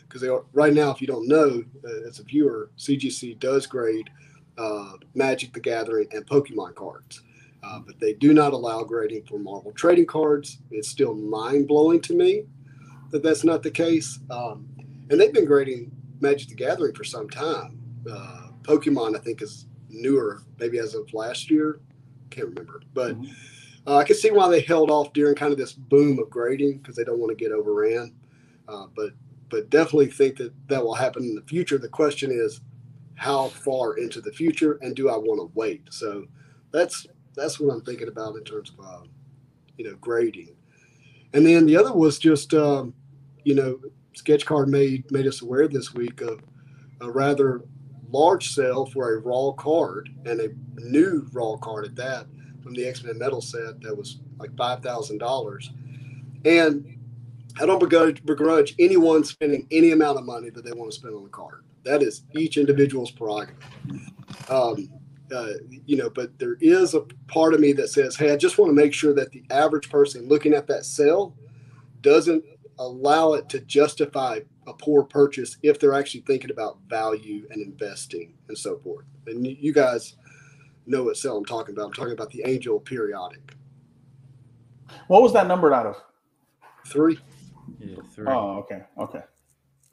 [0.09, 4.09] Because uh, right now, if you don't know, uh, as a viewer, CGC does grade
[4.57, 7.23] uh, Magic the Gathering and Pokemon cards.
[7.65, 10.59] Uh, but they do not allow grading for Marvel trading cards.
[10.71, 12.45] It's still mind blowing to me
[13.11, 14.19] that that's not the case.
[14.31, 14.69] Um,
[15.09, 17.79] and they've been grading Magic the Gathering for some time.
[18.11, 21.81] Uh, Pokemon, I think, is newer, maybe as of last year.
[22.31, 23.33] Can't remember, but mm-hmm.
[23.87, 26.79] uh, I can see why they held off during kind of this boom of grading
[26.79, 28.15] because they don't want to get overran.
[28.67, 29.11] Uh, but
[29.51, 31.79] but definitely think that that will happen in the future.
[31.79, 32.61] The question is,
[33.15, 35.87] how far into the future, and do I want to wait?
[35.91, 36.27] So
[36.73, 39.01] that's that's what I'm thinking about in terms of uh,
[39.77, 40.57] you know grading.
[41.33, 42.95] And then the other was just um,
[43.45, 43.81] you know
[44.15, 46.41] Sketchcard made made us aware this week of
[47.01, 47.63] a rather
[48.11, 50.49] large sale for a raw card and a
[50.81, 52.27] new raw card at that
[52.63, 55.71] from the X Men Metal set that was like five thousand dollars.
[56.45, 56.99] And
[57.61, 61.15] I don't begrudge, begrudge anyone spending any amount of money that they want to spend
[61.15, 61.65] on a card.
[61.85, 63.57] That is each individual's prerogative.
[64.49, 64.89] Um,
[65.33, 65.53] uh,
[65.87, 68.71] you know, but there is a part of me that says, hey, I just want
[68.71, 71.37] to make sure that the average person looking at that sale
[72.01, 72.45] doesn't
[72.79, 78.35] allow it to justify a poor purchase if they're actually thinking about value and investing
[78.49, 79.05] and so forth.
[79.27, 80.17] And you guys
[80.87, 81.87] know what sale I'm talking about.
[81.87, 83.55] I'm talking about the Angel periodic.
[85.09, 86.03] What was that numbered out of?
[86.87, 87.19] Three.
[87.79, 88.27] Yeah, three.
[88.29, 88.83] Oh, okay.
[88.99, 89.23] Okay.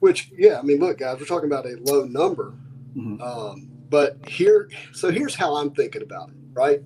[0.00, 2.54] Which, yeah, I mean, look, guys, we're talking about a low number.
[2.96, 3.22] Mm-hmm.
[3.22, 6.80] Um, but here, so here's how I'm thinking about it, right?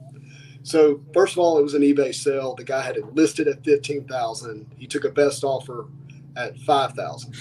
[0.64, 2.56] So first of all, it was an eBay sale.
[2.56, 4.66] The guy had it listed at fifteen thousand.
[4.76, 5.86] He took a best offer
[6.36, 7.36] at five thousand.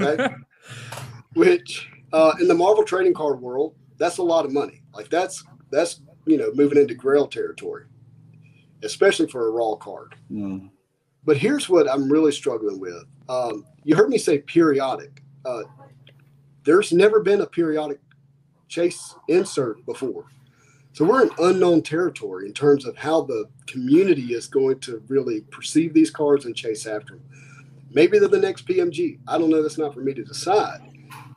[0.00, 0.34] Okay,
[1.34, 4.80] which uh, in the Marvel trading card world, that's a lot of money.
[4.94, 7.84] Like that's that's you know moving into Grail territory,
[8.82, 10.14] especially for a raw card.
[10.32, 10.70] Mm.
[11.24, 13.04] But here's what I'm really struggling with.
[13.28, 15.22] Um, you heard me say periodic.
[15.44, 15.64] Uh,
[16.64, 18.00] there's never been a periodic
[18.70, 20.24] chase insert before.
[20.92, 25.42] So we're in unknown territory in terms of how the community is going to really
[25.42, 27.24] perceive these cards and chase after them.
[27.92, 29.18] Maybe they're the next PMG.
[29.28, 29.62] I don't know.
[29.62, 30.80] That's not for me to decide.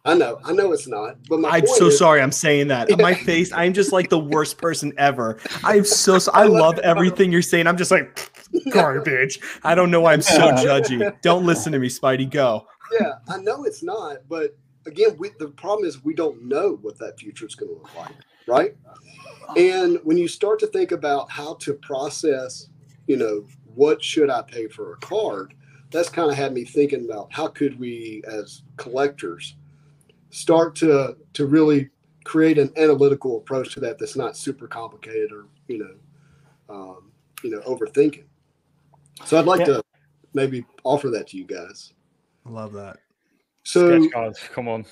[0.06, 1.16] I know, I know it's not.
[1.30, 2.22] But my I'm so is, sorry.
[2.22, 2.90] I'm saying that.
[2.90, 2.98] Yeah.
[2.98, 3.52] My face.
[3.54, 5.40] I'm just like the worst person ever.
[5.64, 6.20] I'm so.
[6.20, 7.68] so I love everything you're saying.
[7.68, 8.32] I'm just like
[8.72, 9.40] garbage.
[9.64, 11.16] I don't know why I'm so judgy.
[11.22, 12.30] Don't listen to me, Spidey.
[12.30, 12.68] Go.
[13.00, 14.18] Yeah, I know it's not.
[14.28, 17.80] But again, we, the problem is we don't know what that future is going to
[17.80, 18.16] look like,
[18.48, 18.76] right?
[19.58, 22.70] And when you start to think about how to process,
[23.08, 25.54] you know, what should I pay for a card,
[25.92, 29.56] that's kind of had me thinking about how could we as collectors
[30.32, 31.90] start to to really
[32.24, 35.96] create an analytical approach to that that's not super complicated or you know
[36.74, 37.12] um,
[37.44, 38.26] you know overthinking.
[39.26, 39.66] So I'd like yeah.
[39.66, 39.84] to
[40.34, 41.94] maybe offer that to you guys.
[42.46, 42.98] I love that.
[43.64, 44.86] So sketch cards, come on.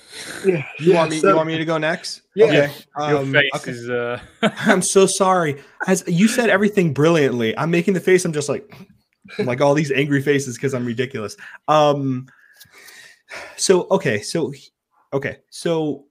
[0.46, 1.18] Yeah, you yeah, want me?
[1.18, 2.22] So, you want me to go next?
[2.34, 2.44] Yeah.
[2.46, 2.72] Okay.
[2.98, 3.70] Your um, face okay.
[3.70, 3.90] is.
[3.90, 4.18] Uh...
[4.42, 5.62] I'm so sorry.
[5.86, 8.24] As you said everything brilliantly, I'm making the face.
[8.24, 8.74] I'm just like,
[9.38, 11.36] like all these angry faces because I'm ridiculous.
[11.68, 12.28] Um.
[13.56, 14.52] So okay, so
[15.12, 16.06] okay, so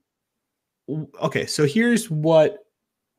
[1.20, 2.58] okay, so here's what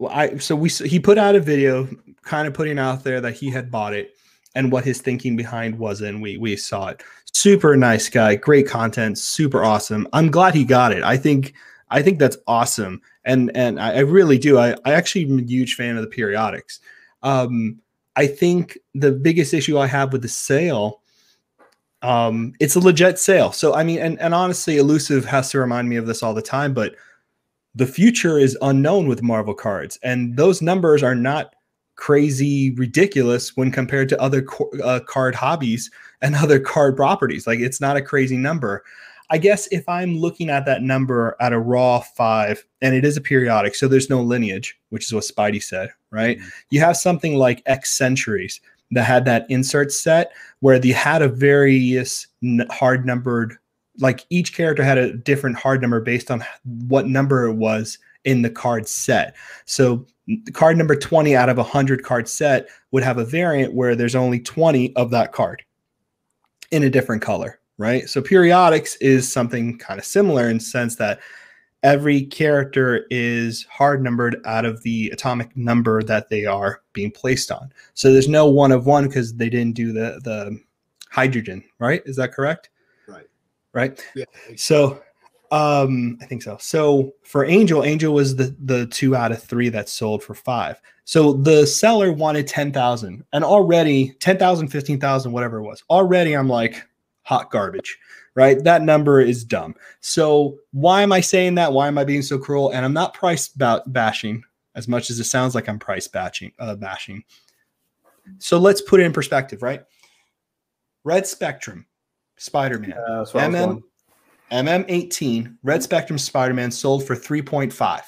[0.09, 1.87] I so we he put out a video,
[2.23, 4.13] kind of putting out there that he had bought it
[4.55, 7.03] and what his thinking behind was, and we we saw it
[7.33, 10.07] super nice guy, great content, super awesome.
[10.13, 11.03] I'm glad he got it.
[11.03, 11.53] I think
[11.89, 14.57] I think that's awesome, and and I, I really do.
[14.57, 16.79] I I actually am a huge fan of the periodics.
[17.21, 17.79] Um,
[18.15, 21.01] I think the biggest issue I have with the sale,
[22.01, 23.51] um, it's a legit sale.
[23.51, 26.41] So I mean, and and honestly, elusive has to remind me of this all the
[26.41, 26.95] time, but
[27.75, 31.55] the future is unknown with Marvel cards, and those numbers are not
[31.95, 34.45] crazy ridiculous when compared to other
[34.83, 37.47] uh, card hobbies and other card properties.
[37.47, 38.83] Like it's not a crazy number.
[39.29, 43.17] I guess if I'm looking at that number at a raw five, and it is
[43.17, 46.37] a periodic, so there's no lineage, which is what Spidey said, right?
[46.37, 46.47] Mm-hmm.
[46.69, 48.59] You have something like X Centuries
[48.91, 52.27] that had that insert set where they had a various
[52.69, 53.57] hard numbered,
[53.99, 56.43] like each character had a different hard number based on
[56.87, 59.35] what number it was in the card set.
[59.65, 60.05] So
[60.53, 64.15] card number 20 out of a 100 card set would have a variant where there's
[64.15, 65.63] only 20 of that card
[66.71, 68.07] in a different color, right?
[68.09, 71.19] So periodics is something kind of similar in the sense that
[71.83, 77.51] every character is hard numbered out of the atomic number that they are being placed
[77.51, 77.71] on.
[77.93, 80.59] So there's no one of one because they didn't do the the
[81.09, 82.01] hydrogen, right?
[82.05, 82.69] Is that correct?
[83.07, 83.27] Right.
[83.73, 84.03] Right.
[84.15, 84.25] Yeah.
[84.55, 85.03] So
[85.53, 86.57] um I think so.
[86.59, 90.81] So for Angel, Angel was the the two out of three that sold for five.
[91.05, 95.83] So the seller wanted 10,000 and already 10,000, 15,000, whatever it was.
[95.89, 96.87] Already I'm like
[97.21, 97.99] hot garbage,
[98.35, 98.63] right?
[98.63, 99.75] That number is dumb.
[99.99, 101.71] So why am I saying that?
[101.71, 102.71] Why am I being so cruel?
[102.71, 104.43] And I'm not price ba- bashing
[104.75, 107.23] as much as it sounds like I'm price bashing, uh, bashing.
[108.39, 109.83] So let's put it in perspective, right?
[111.03, 111.85] Red Spectrum,
[112.37, 113.83] Spider Man, Uh,
[114.53, 118.01] MM18, Red Spectrum Spider Man sold for 3.5.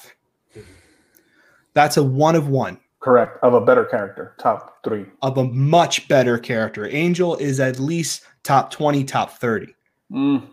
[1.74, 3.38] That's a one of one Correct.
[3.42, 5.04] Of a better character, top three.
[5.22, 6.88] of a much better character.
[6.88, 9.74] Angel is at least top 20, top 30.
[10.12, 10.48] Mm,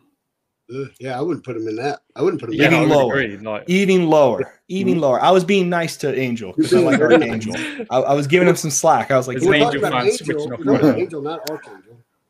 [0.76, 2.02] Ugh, yeah, I wouldn't put him in that.
[2.16, 2.56] I wouldn't put him.
[2.56, 3.14] Yeah, Even I would lower.
[3.20, 3.38] agree.
[3.38, 5.20] Like, Even lower, even lower.
[5.22, 7.56] I was being nice to Angel because I like You're Archangel.
[7.90, 9.10] I, I was giving him some slack.
[9.12, 10.26] I was like, We're an talking angel about fan Angel.
[10.26, 11.00] switching off We're talking about one.
[11.00, 11.83] Angel, not Archangel.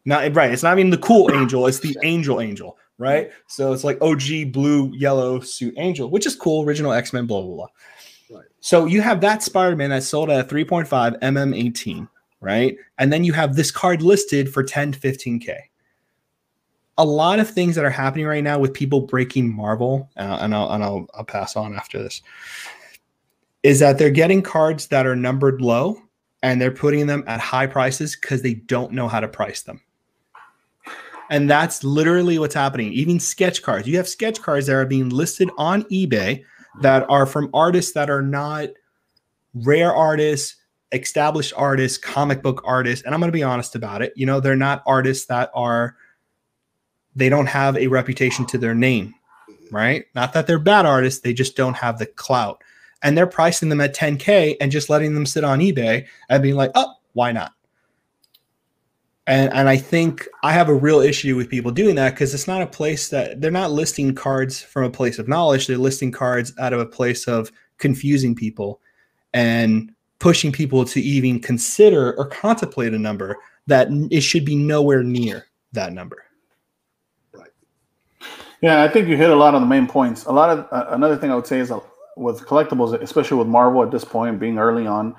[0.05, 0.51] Not right.
[0.51, 1.67] It's not even the cool Angel.
[1.67, 3.31] It's the Angel Angel, right?
[3.47, 6.65] So it's like OG blue yellow suit Angel, which is cool.
[6.65, 8.37] Original X Men, blah blah blah.
[8.37, 8.47] Right.
[8.59, 12.07] So you have that Spider Man that sold at 3.5 MM18,
[12.41, 12.75] right?
[12.97, 15.57] And then you have this card listed for 10 to 15k.
[16.99, 20.53] A lot of things that are happening right now with people breaking Marvel, uh, and
[20.53, 22.21] I'll and I'll, I'll pass on after this,
[23.63, 25.99] is that they're getting cards that are numbered low
[26.43, 29.81] and they're putting them at high prices because they don't know how to price them.
[31.29, 32.91] And that's literally what's happening.
[32.93, 33.87] Even sketch cards.
[33.87, 36.43] You have sketch cards that are being listed on eBay
[36.81, 38.69] that are from artists that are not
[39.53, 40.55] rare artists,
[40.91, 43.05] established artists, comic book artists.
[43.05, 44.13] And I'm going to be honest about it.
[44.15, 45.95] You know, they're not artists that are,
[47.15, 49.13] they don't have a reputation to their name,
[49.71, 50.05] right?
[50.15, 52.63] Not that they're bad artists, they just don't have the clout.
[53.01, 56.55] And they're pricing them at 10K and just letting them sit on eBay and being
[56.55, 57.53] like, oh, why not?
[59.25, 62.47] And and I think I have a real issue with people doing that because it's
[62.47, 65.67] not a place that they're not listing cards from a place of knowledge.
[65.67, 68.81] They're listing cards out of a place of confusing people
[69.33, 75.03] and pushing people to even consider or contemplate a number that it should be nowhere
[75.03, 76.25] near that number.
[77.33, 77.49] Right.
[78.61, 80.25] Yeah, I think you hit a lot of the main points.
[80.25, 81.79] A lot of uh, another thing I would say is uh,
[82.15, 85.15] with collectibles, especially with Marvel at this point, being early on,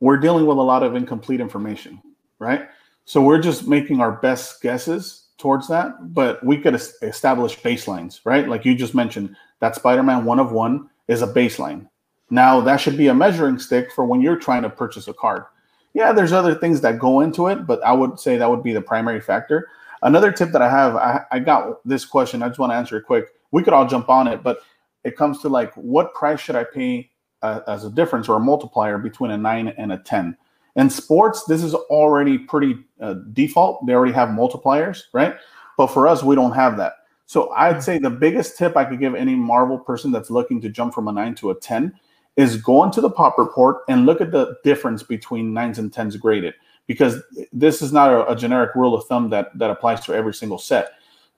[0.00, 2.00] we're dealing with a lot of incomplete information,
[2.38, 2.68] right?
[3.08, 8.20] So we're just making our best guesses towards that, but we could es- establish baselines,
[8.24, 8.46] right?
[8.46, 11.88] Like you just mentioned, that Spider-Man one of one is a baseline.
[12.28, 15.44] Now that should be a measuring stick for when you're trying to purchase a card.
[15.94, 18.74] Yeah, there's other things that go into it, but I would say that would be
[18.74, 19.68] the primary factor.
[20.02, 22.42] Another tip that I have, I, I got this question.
[22.42, 23.28] I just want to answer it quick.
[23.52, 24.58] We could all jump on it, but
[25.04, 28.40] it comes to like, what price should I pay uh, as a difference or a
[28.40, 30.36] multiplier between a nine and a 10?
[30.78, 33.84] In sports, this is already pretty uh, default.
[33.84, 35.34] They already have multipliers, right?
[35.76, 36.92] But for us, we don't have that.
[37.26, 40.68] So I'd say the biggest tip I could give any Marvel person that's looking to
[40.68, 41.92] jump from a nine to a 10
[42.36, 46.16] is go into the pop report and look at the difference between nines and tens
[46.16, 46.54] graded
[46.86, 47.20] because
[47.52, 50.58] this is not a, a generic rule of thumb that that applies to every single
[50.58, 50.92] set.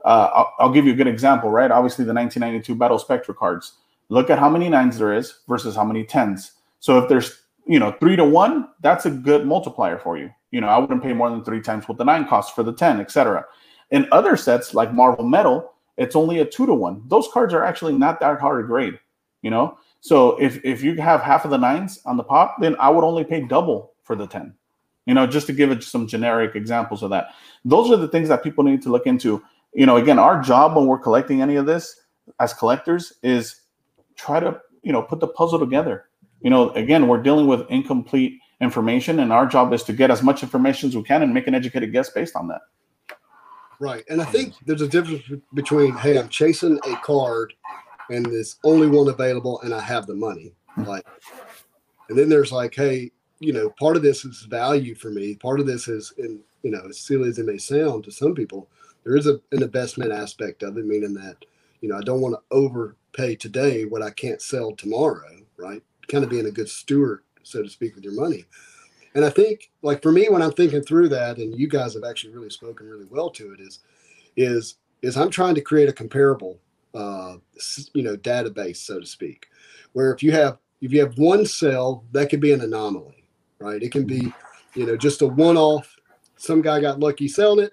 [0.05, 1.70] Uh, I'll, I'll give you a good example, right?
[1.70, 3.72] Obviously, the 1992 Battle Spectra cards.
[4.11, 6.53] Look at how many nines there is versus how many tens.
[6.81, 10.31] So if there's you know three to one, that's a good multiplier for you.
[10.51, 12.73] You know, I wouldn't pay more than three times what the nine costs for the
[12.73, 13.44] ten, etc.
[13.90, 17.03] In other sets like Marvel Metal, it's only a two to one.
[17.07, 18.99] Those cards are actually not that hard to grade.
[19.42, 22.77] You know, so if if you have half of the nines on the pop, then
[22.79, 24.55] I would only pay double for the ten
[25.07, 27.29] you know just to give it some generic examples of that
[27.64, 29.42] those are the things that people need to look into
[29.75, 32.03] you know again our job when we're collecting any of this
[32.38, 33.62] as collectors is
[34.16, 36.05] try to you know put the puzzle together
[36.40, 40.22] you know again we're dealing with incomplete information and our job is to get as
[40.22, 42.61] much information as we can and make an educated guess based on that
[43.81, 44.05] Right.
[44.11, 45.22] And I think there's a difference
[45.55, 47.55] between, hey, I'm chasing a card
[48.11, 50.53] and there's only one available and I have the money.
[50.76, 51.07] Like,
[52.11, 55.35] and then there's like, hey, you know, part of this is value for me.
[55.35, 58.35] Part of this is, in, you know, as silly as it may sound to some
[58.35, 58.68] people,
[59.05, 61.37] there is a, an investment aspect of it, meaning that,
[61.81, 65.83] you know, I don't want to overpay today what I can't sell tomorrow, right?
[66.11, 68.44] Kind of being a good steward, so to speak, with your money.
[69.14, 72.05] And I think, like for me, when I'm thinking through that, and you guys have
[72.05, 73.81] actually really spoken really well to it, is
[74.37, 76.59] is is I'm trying to create a comparable,
[76.94, 77.37] uh,
[77.92, 79.46] you know, database, so to speak,
[79.92, 83.25] where if you have if you have one cell, that could be an anomaly,
[83.59, 83.83] right?
[83.83, 84.33] It can be,
[84.75, 85.96] you know, just a one-off.
[86.37, 87.73] Some guy got lucky selling it.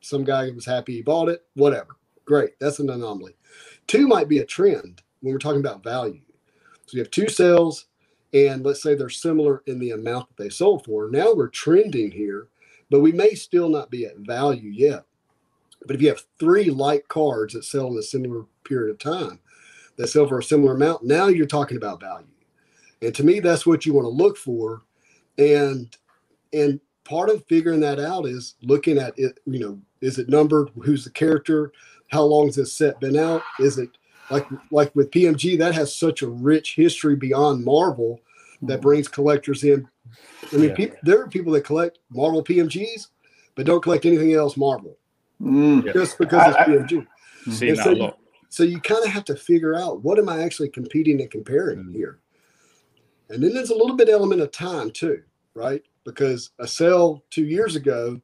[0.00, 1.44] Some guy was happy he bought it.
[1.54, 1.96] Whatever.
[2.24, 2.58] Great.
[2.60, 3.36] That's an anomaly.
[3.86, 6.20] Two might be a trend, when we're talking about value.
[6.88, 7.86] So you have two sales,
[8.32, 11.10] and let's say they're similar in the amount that they sold for.
[11.10, 12.48] Now we're trending here,
[12.88, 15.04] but we may still not be at value yet.
[15.86, 19.40] But if you have three like cards that sell in a similar period of time,
[19.96, 22.26] that sell for a similar amount, now you're talking about value.
[23.02, 24.82] And to me, that's what you want to look for.
[25.36, 25.94] And
[26.52, 30.70] and part of figuring that out is looking at it, you know, is it numbered?
[30.82, 31.72] Who's the character?
[32.08, 33.42] How long has this set been out?
[33.60, 33.90] Is it
[34.30, 38.20] like like with PMG that has such a rich history beyond Marvel
[38.62, 39.88] that brings collectors in.
[40.52, 40.74] I mean, Yeah.
[40.74, 43.08] peop there are people that collect Marvel PMGs,
[43.54, 44.96] but don't collect anything else Marvel
[45.40, 45.92] Mm.
[45.92, 47.06] Just because I- it's I- PMG.
[47.52, 48.12] Seeing And so you-
[48.50, 51.84] So you kind of have to figure out what am I actually competing and comparing
[51.84, 51.94] Mm.
[51.94, 52.18] here.
[53.28, 55.22] And then there's a little bit element of time too,
[55.54, 55.82] right?
[56.04, 58.20] Because a sale two years ago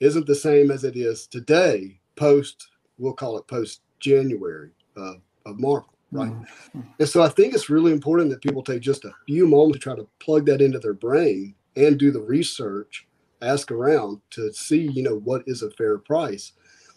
[0.00, 5.14] isn't the same as it is today, post, we'll call it post January uh,
[5.46, 6.32] of Marvel, right?
[6.32, 6.80] Mm-hmm.
[6.98, 9.82] And so I think it's really important that people take just a few moments to
[9.82, 13.06] try to plug that into their brain and do the research,
[13.40, 16.52] ask around to see, you know, what is a fair price.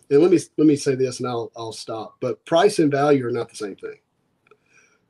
[0.10, 2.18] And let me let me say this and I'll I'll stop.
[2.20, 3.98] But price and value are not the same thing.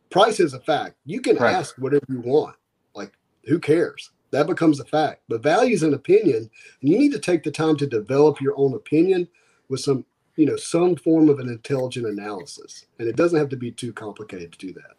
[0.10, 0.96] Price is a fact.
[1.06, 1.54] You can Right.
[1.54, 2.56] ask whatever you want.
[2.94, 3.12] Like
[3.46, 4.12] who cares?
[4.32, 5.22] That becomes a fact.
[5.28, 6.50] But value is an opinion,
[6.82, 9.28] and you need to take the time to develop your own opinion
[9.70, 12.86] with some, you know, some form of an intelligent analysis.
[13.00, 14.96] And it doesn't have to be too complicated to do that.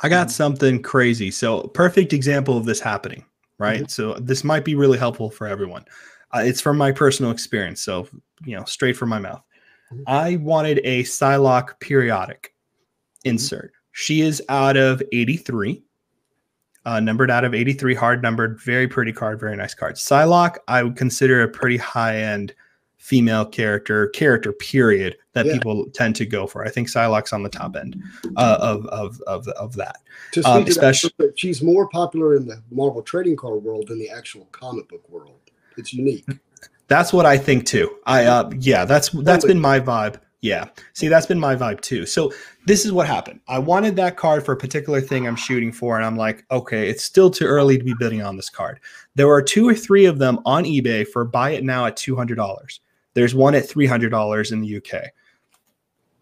[0.00, 1.30] I got something crazy.
[1.30, 3.24] So, perfect example of this happening,
[3.58, 3.90] right?
[3.90, 5.84] So, this might be really helpful for everyone.
[6.34, 7.80] Uh, it's from my personal experience.
[7.80, 8.06] So,
[8.44, 9.42] you know, straight from my mouth.
[9.92, 10.02] Mhm.
[10.06, 12.54] I wanted a Psylocke periodic
[13.24, 13.72] insert.
[13.92, 15.82] She is out of 83,
[16.84, 19.94] uh, numbered out of 83, hard numbered, very pretty card, very nice card.
[19.94, 22.54] Psylocke, I would consider a pretty high end
[22.98, 25.52] female character, character period that Yeah.
[25.54, 26.64] people tend to go for.
[26.64, 28.02] I think Psylocke's on the top end
[28.36, 29.98] uh, of, of, of, of that.
[30.44, 34.46] Um, especially- that, she's more popular in the Marvel trading card world than the actual
[34.52, 35.38] comic book world.
[35.76, 36.24] It's unique.
[36.88, 37.96] That's what I think too.
[38.06, 40.20] I uh yeah, that's that's been my vibe.
[40.40, 40.68] Yeah.
[40.92, 42.06] See, that's been my vibe too.
[42.06, 42.32] So
[42.66, 43.40] this is what happened.
[43.48, 46.88] I wanted that card for a particular thing I'm shooting for, and I'm like, okay,
[46.88, 48.78] it's still too early to be bidding on this card.
[49.16, 52.14] There are two or three of them on eBay for buy it now at two
[52.14, 52.80] hundred dollars.
[53.16, 55.04] There's one at three hundred dollars in the UK.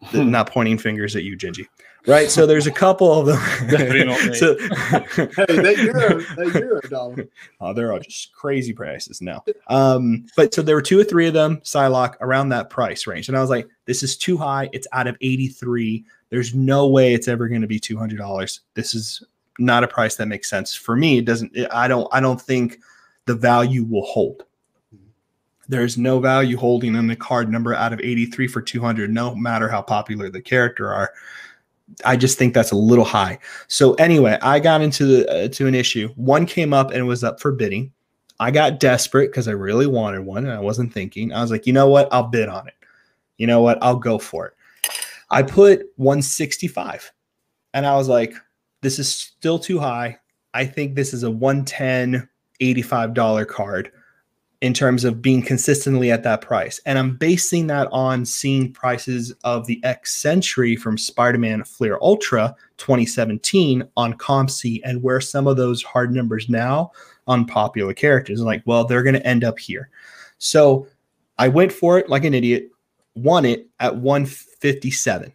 [0.05, 0.31] Hmm.
[0.31, 1.67] Not pointing fingers at you, Gingy.
[2.07, 2.31] Right.
[2.31, 3.69] So there's a couple of them.
[3.69, 4.33] Definitely not me.
[4.33, 7.27] so, Hey, that euro, that euro dollar.
[7.59, 9.43] Oh, they're all just crazy prices now.
[9.67, 13.27] Um, but so there were two or three of them, Psylocke, around that price range.
[13.27, 14.69] And I was like, this is too high.
[14.71, 16.05] It's out of 83.
[16.29, 18.59] There's no way it's ever going to be $200.
[18.75, 19.21] This is
[19.59, 21.17] not a price that makes sense for me.
[21.17, 22.77] It doesn't, I don't, I don't think
[23.25, 24.45] the value will hold.
[25.67, 29.67] There's no value holding in the card number out of 83 for 200, no matter
[29.67, 31.13] how popular the character are.
[32.03, 33.39] I just think that's a little high.
[33.67, 36.09] So anyway, I got into the uh, to an issue.
[36.15, 37.91] One came up and was up for bidding.
[38.39, 41.31] I got desperate because I really wanted one and I wasn't thinking.
[41.31, 42.09] I was like, you know what?
[42.11, 42.73] I'll bid on it.
[43.37, 43.77] You know what?
[43.81, 44.53] I'll go for it.
[45.29, 47.11] I put 165
[47.73, 48.33] and I was like,
[48.81, 50.19] this is still too high.
[50.53, 52.27] I think this is a 110
[52.61, 53.91] $85 card
[54.65, 56.79] in terms of being consistently at that price.
[56.87, 61.99] And I'm basing that on seeing prices of the X Century from Spider Man Fleer
[62.01, 66.91] Ultra 2017 on COMC and where some of those hard numbers now
[67.27, 68.39] on popular characters.
[68.39, 69.91] I'm like, well, they're going to end up here.
[70.39, 70.87] So
[71.37, 72.71] I went for it like an idiot,
[73.13, 75.31] won it at 157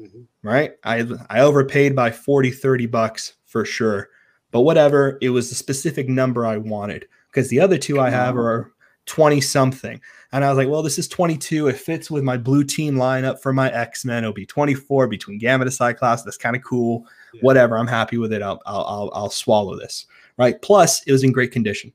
[0.00, 0.24] Mhm.
[0.42, 0.72] right?
[0.84, 4.08] I I overpaid by 40, 30 bucks for sure.
[4.52, 8.36] But whatever, it was the specific number I wanted because the other two I have
[8.36, 8.72] are
[9.06, 10.00] 20 something.
[10.32, 11.68] And I was like, well, this is 22.
[11.68, 14.24] It fits with my blue team lineup for my X-Men.
[14.24, 16.22] It'll be 24 between Gamma to Cyclops.
[16.22, 17.06] That's kind of cool.
[17.32, 17.40] Yeah.
[17.40, 17.76] Whatever.
[17.76, 18.40] I'm happy with it.
[18.40, 20.06] I'll, I'll, I'll, I'll swallow this.
[20.36, 20.60] Right.
[20.62, 21.92] Plus, it was in great condition.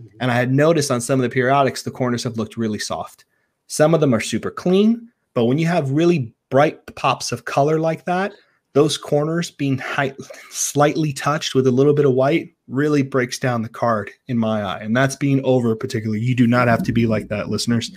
[0.00, 0.08] Mhm.
[0.20, 3.24] And I had noticed on some of the periodics, the corners have looked really soft.
[3.66, 7.78] Some of them are super clean, but when you have really bright pops of color
[7.78, 8.32] like that,
[8.74, 10.14] those corners being high,
[10.50, 14.62] slightly touched with a little bit of white really breaks down the card in my
[14.62, 14.78] eye.
[14.80, 16.22] And that's being over particularly.
[16.22, 17.94] You do not have to be like that, listeners.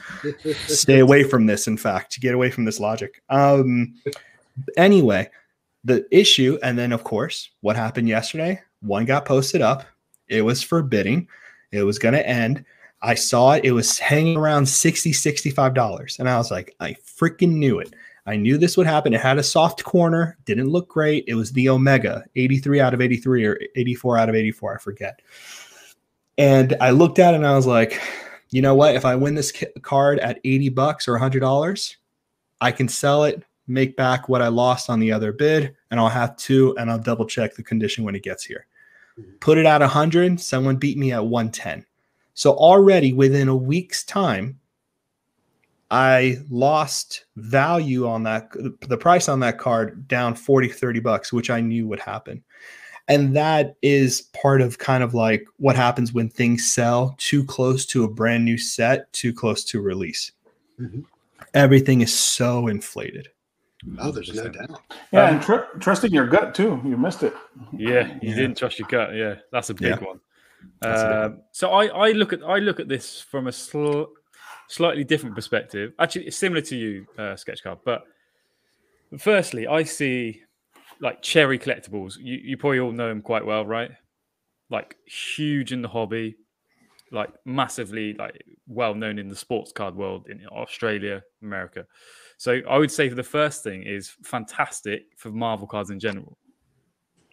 [0.68, 3.22] Stay away from this, in fact, get away from this logic.
[3.30, 3.96] Um,
[4.76, 5.30] anyway,
[5.86, 8.62] the issue, and then of course, what happened yesterday?
[8.82, 9.86] One got posted up.
[10.28, 11.28] It was forbidding.
[11.72, 12.66] It was going to end.
[13.02, 13.64] I saw it.
[13.64, 16.20] It was hanging around 60 $65.
[16.20, 17.94] And I was like, I freaking knew it.
[18.26, 19.14] I knew this would happen.
[19.14, 21.26] It had a soft corner, didn't look great.
[21.28, 25.22] It was the Omega, 83 out of 83 or 84 out of 84, I forget.
[26.38, 28.02] And I looked at it and I was like,
[28.50, 28.96] you know what?
[28.96, 31.96] If I win this card at 80 bucks or $100,
[32.62, 36.10] I can sell it make back what I lost on the other bid, and I'll
[36.10, 38.68] have two, and I'll double check the condition when it gets here.
[39.20, 39.40] Mhm.
[39.40, 41.86] Put it at 100, someone beat me at 110.
[42.34, 44.60] So already within a week's time,
[46.00, 48.50] I lost value on that,
[48.82, 52.44] the price on that card down 40, 30 bucks, which I knew would happen.
[53.08, 57.86] And that is part of kind of like what happens when things sell too close
[57.88, 60.34] to a brand new set, too close to release.
[60.82, 61.06] Mhm.
[61.54, 63.30] Everything is so inflated.
[64.00, 64.82] Oh, there's no doubt.
[65.14, 66.82] Yeah, Um, and tr- trusting your gut too.
[66.84, 67.34] You missed it.
[67.72, 68.36] Yeah, you Yeah.
[68.36, 69.14] didn't trust your gut.
[69.16, 70.04] Yeah, that's a big Yeah.
[70.08, 70.20] one.
[70.82, 73.52] That's a big Um, so I, I look at I look at this from a
[73.52, 74.06] sl-
[74.68, 75.94] slightly different perspective.
[76.00, 77.80] Actually, it's similar to you, uh, Sketchcard.
[77.86, 78.04] But
[79.18, 80.42] firstly, I see
[81.00, 82.18] like cherry collectibles.
[82.18, 83.92] You, you probably all know them quite well, right?
[84.70, 86.36] Like huge in the hobby,
[87.12, 91.86] like massively like well known in the sports card world in Australia, America.
[92.38, 96.38] So I would say the first thing is fantastic for Marvel cards in general.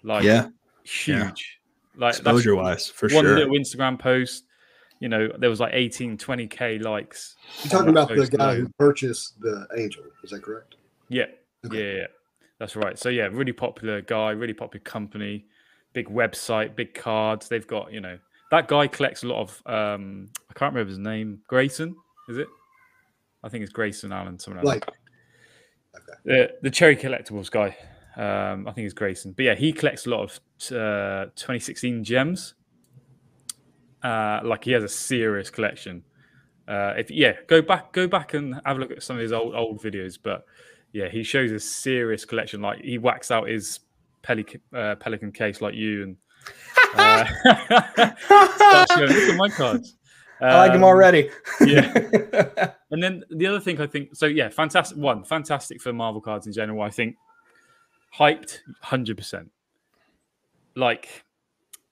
[0.03, 0.49] Like yeah,
[0.85, 1.61] huge.
[1.97, 3.37] Like that's exposure wise, for one sure.
[3.37, 4.45] little Instagram post.
[5.03, 7.35] You know, there was like 18, 20k likes.
[7.65, 10.05] You're talking about the guy who purchased the Angel.
[10.23, 10.77] Is that correct?
[11.09, 11.25] Yeah,
[11.67, 11.77] Okay.
[11.77, 12.07] yeah, yeah,
[12.61, 12.97] that's right.
[12.97, 15.47] So yeah, really popular guy, really popular company,
[15.93, 17.49] big website, big cards.
[17.49, 18.17] They've got you know
[18.53, 19.63] that guy collects a lot of.
[19.67, 21.41] um I can't remember his name.
[21.49, 21.97] Grayson,
[22.29, 22.47] is it?
[23.43, 24.39] I think it's Grayson Allen.
[24.39, 24.67] Someone else.
[24.73, 24.89] Like,
[26.25, 27.77] the the cherry collectibles guy.
[28.15, 30.31] Um, I think it's Grayson, but yeah, he collects a lot of
[30.77, 32.55] uh, 2016 gems.
[34.03, 36.03] Uh, like he has a serious collection.
[36.67, 39.33] Uh, if yeah, go back, go back and have a look at some of his
[39.33, 40.19] old old videos.
[40.23, 40.45] But
[40.93, 42.61] yeah, he shows a serious collection.
[42.61, 43.81] Like he whacks out his
[44.23, 46.17] pelican uh, pelican case like you, and
[46.95, 47.25] uh,
[48.95, 49.97] showing, look at my cards.
[50.41, 51.31] I like him Um, already.
[51.61, 52.73] yeah.
[52.91, 54.99] And then the other thing I think, so yeah, fantastic.
[54.99, 56.83] One, fantastic for Marvel cards in general.
[56.83, 57.17] I think
[58.19, 59.51] hyped, hundred percent.
[60.77, 61.25] Like,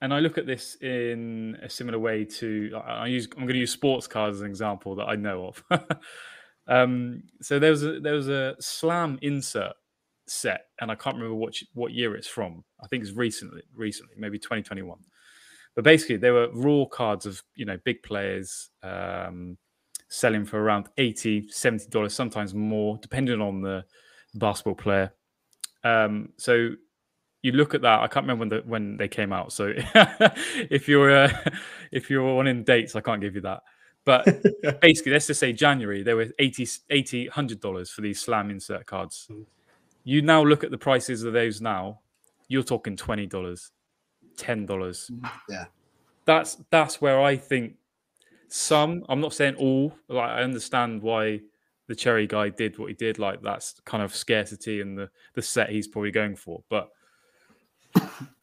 [0.03, 3.29] and I look at this in a similar way to I use.
[3.37, 5.65] I'm going to use sports cards as an example that I know of.
[6.69, 9.75] um, so there was a there was a slam insert
[10.27, 12.65] set, and I can't remember what what year it's from.
[12.83, 14.99] I think it's recently, recently, maybe 2021.
[15.75, 18.71] But basically, there were raw cards of you know big players.
[18.83, 19.59] Um,
[20.13, 23.85] selling for around 80 70 dollars sometimes more depending on the
[24.35, 25.13] basketball player
[25.85, 26.71] um so
[27.43, 29.73] you look at that i can't remember when the, when they came out so
[30.71, 31.33] if you're uh,
[31.93, 33.63] if you're one in dates i can't give you that.
[34.05, 34.25] But
[34.81, 38.87] basically let's just say january there were 80 80 100 dollars for these slam insert
[38.87, 39.29] cards.
[40.05, 42.01] You now look at the prices of those now
[42.49, 43.71] you're talking 20 dollars
[44.37, 45.11] 10 dollars.
[45.49, 45.67] Yeah.
[46.25, 47.75] that's that's where i think
[48.49, 51.41] some i'm not saying all like i understand why
[51.87, 55.43] the cherry guy did what he did like that's kind of scarcity and the the
[55.43, 56.89] set he's probably going for but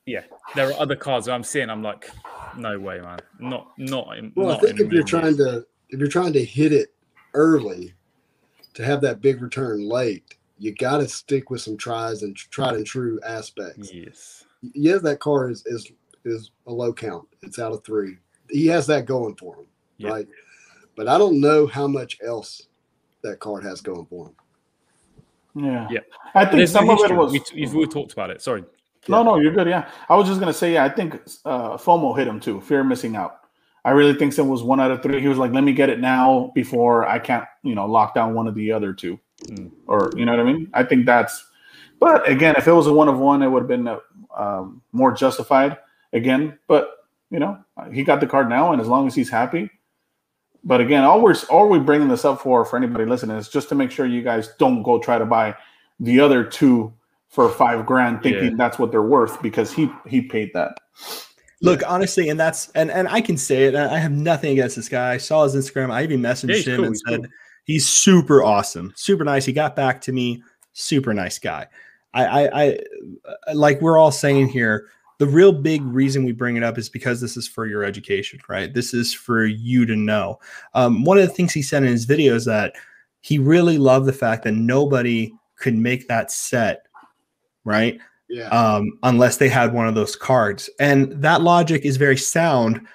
[0.06, 0.22] yeah
[0.56, 2.10] there are other cards i'm seeing i'm like
[2.58, 6.08] no way man not not in well, I think if you're trying to if you're
[6.08, 6.94] trying to hit it
[7.34, 7.94] early
[8.74, 12.76] to have that big return late, you got to stick with some tries and tried
[12.76, 13.92] and true aspects.
[13.94, 14.44] years.
[14.64, 15.92] yes Yes, that car is is
[16.26, 17.28] is a low count.
[17.42, 18.18] It's out of three.
[18.50, 19.66] He has that going for him,
[19.98, 20.10] Yeah.
[20.10, 20.28] right?
[20.96, 22.68] But I don't know how much else
[23.24, 24.36] that card has going for him.
[25.66, 25.88] Yeah.
[25.92, 26.00] Yeah.
[26.36, 27.32] I think There's some of it was.
[27.32, 28.64] we, we've we talked about it sorry
[29.08, 29.68] No, no, you're good.
[29.68, 32.62] Yeah, I was just gonna say, yeah, I think uh, FOMO hit him too.
[32.62, 33.40] Fear of missing out.
[33.86, 35.22] I really think that was one out of three.
[35.22, 38.34] He was like, "Let me get it now before I can't, you know, lock down
[38.34, 39.20] one of the other two.
[39.46, 39.72] Mm.
[39.86, 40.70] or you know what I mean.
[40.74, 41.46] I think that's.
[42.00, 44.00] But again, if it was a one of one, it would have been uh,
[44.36, 45.78] um, more justified.
[46.14, 47.60] Again, but you know,
[47.92, 49.70] he got the card now, and as long as he's happy.
[50.64, 53.70] But again, all we're all we're bringing this up for, for anybody listening, is just
[53.70, 55.56] to make sure you guys don't go try to buy
[56.00, 56.94] the other two
[57.30, 58.56] for five grand, thinking Yeah.
[58.58, 60.78] that's what they're worth because he he paid that.
[61.62, 63.76] Look, honestly, and that's and and I can say it.
[63.76, 65.14] I have nothing against this guy.
[65.14, 65.92] I saw his Instagram.
[65.92, 67.30] I even messaged Yeah, him cool, and he's said cool.
[67.66, 69.46] he's super awesome, super nice.
[69.46, 71.68] He got back to me, super nice guy.
[72.14, 72.80] I, I, I
[73.26, 74.88] uh, like we're all saying here.
[75.20, 78.40] The real big reason we bring it up is because this is for your education,
[78.48, 78.72] right?
[78.72, 80.38] This is for you to know.
[80.76, 82.74] Um, one of the things he said in his video is that
[83.22, 86.86] he really loved the fact that nobody could make that set,
[87.68, 88.00] right?
[88.30, 88.50] Yeah.
[88.50, 90.70] um, unless they had one of those cards.
[90.80, 92.86] And that logic is very sound.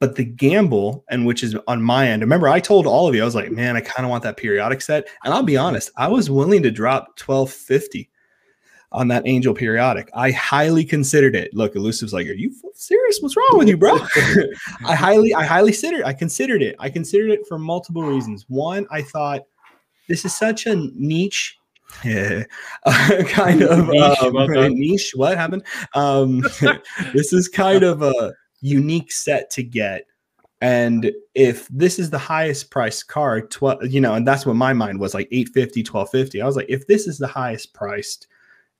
[0.00, 3.22] But the gamble, and which is on my end, remember I told all of you,
[3.22, 5.08] I was like, man, I kind of want that periodic set.
[5.24, 8.10] And I'll be honest, I was willing to drop 1250
[8.92, 10.10] on that angel periodic.
[10.14, 11.54] I highly considered it.
[11.54, 13.18] Look, elusive's like, are you serious?
[13.20, 13.94] What's wrong with you, bro?
[14.84, 16.76] I highly, I highly considered, I considered it.
[16.78, 18.44] I considered it for multiple reasons.
[18.48, 19.42] One, I thought
[20.08, 21.58] this is such a niche
[22.02, 22.44] Yeah,
[23.28, 24.34] kind of Niche, um,
[24.74, 25.12] niche.
[25.14, 25.64] What happened?
[25.94, 26.40] Um,
[27.12, 30.06] this is kind of a unique set to get,
[30.60, 34.72] and if this is the highest priced card, twelve, you know, and that's what my
[34.72, 36.42] mind was like 850, 1250.
[36.42, 38.26] I was like, if this is the highest priced,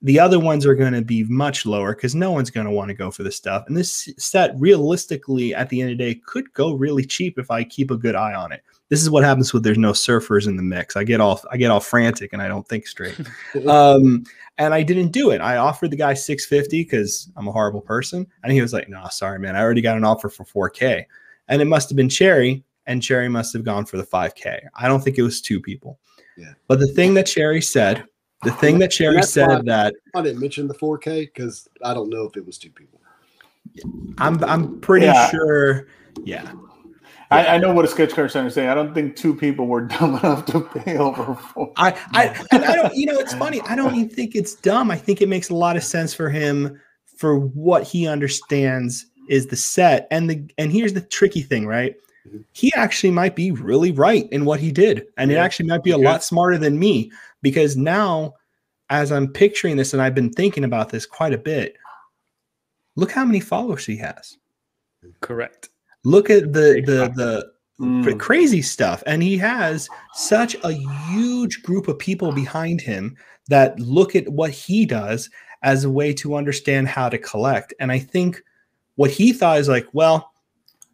[0.05, 2.89] the other ones are going to be much lower because no one's going to want
[2.89, 3.63] to go for this stuff.
[3.65, 7.49] And this set, realistically, at the end of the day, could go really cheap if
[7.49, 8.61] I keep a good eye on it.
[8.89, 10.95] This is what happens when there's no surfers in the mix.
[10.95, 13.19] I get all I get all frantic and I don't think straight.
[13.67, 14.25] um,
[14.59, 15.41] and I didn't do it.
[15.41, 19.07] I offered the guy 650 because I'm a horrible person, and he was like, "No,
[19.09, 19.55] sorry, man.
[19.55, 21.03] I already got an offer for 4K."
[21.47, 24.67] And it must have been Cherry, and Cherry must have gone for the 5K.
[24.75, 25.99] I don't think it was two people.
[26.37, 26.53] Yeah.
[26.67, 28.05] But the thing that Cherry said,
[28.45, 31.93] the thing that Cherry that's why- said that I didn't mention the 4K because I
[31.93, 33.01] don't know if it was two people.
[34.17, 35.29] I'm I'm pretty Yeah.
[35.29, 35.87] sure.
[36.23, 36.51] Yeah.
[37.31, 38.67] I, I know what a sketch card center say.
[38.67, 41.71] I don't think two people were dumb enough to pay over four.
[41.75, 43.61] I, I, and I don't, you know, it's funny.
[43.61, 44.91] I don't even think it's dumb.
[44.91, 46.79] I think it makes a lot of sense for him
[47.17, 50.07] for what he understands is the set.
[50.11, 51.95] And the, and here's the tricky thing, right?
[52.53, 55.07] He actually might be really right in what he did.
[55.17, 57.11] And it actually might be a lot smarter than me
[57.41, 58.33] because now,
[58.89, 61.75] as I'm picturing this, and I've been thinking about this quite a bit,
[62.95, 64.37] look how many followers he has.
[65.21, 65.69] Correct.
[66.03, 68.17] Look at the, the, the, Mm.
[68.17, 73.17] crazy stuff and he has such a huge group of people behind him
[73.49, 75.29] that look at what he does
[75.61, 78.41] as a way to understand how to collect and i think
[78.95, 80.31] what he thought is like well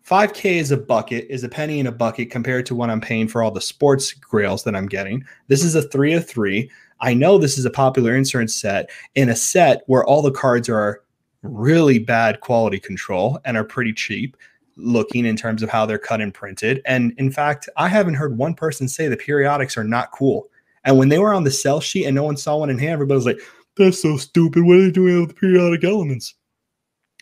[0.06, 3.28] 5k is a bucket is a penny in a bucket compared to what i'm paying
[3.28, 7.14] for all the sports grails that i'm getting this is a 3 of 3 i
[7.14, 11.04] know this is a popular insurance set in a set where all the cards are
[11.44, 14.38] really bad quality control and are pretty cheap
[14.76, 16.82] looking in terms of how they're cut and printed.
[16.86, 20.50] And in fact, I haven't heard one person say the periodics are not cool.
[20.84, 22.94] And when they were on the sell sheet and no one saw one in hand,
[22.94, 23.42] everybody was like,
[23.78, 24.64] that's so stupid.
[24.64, 26.36] What are they doing with the periodic elements?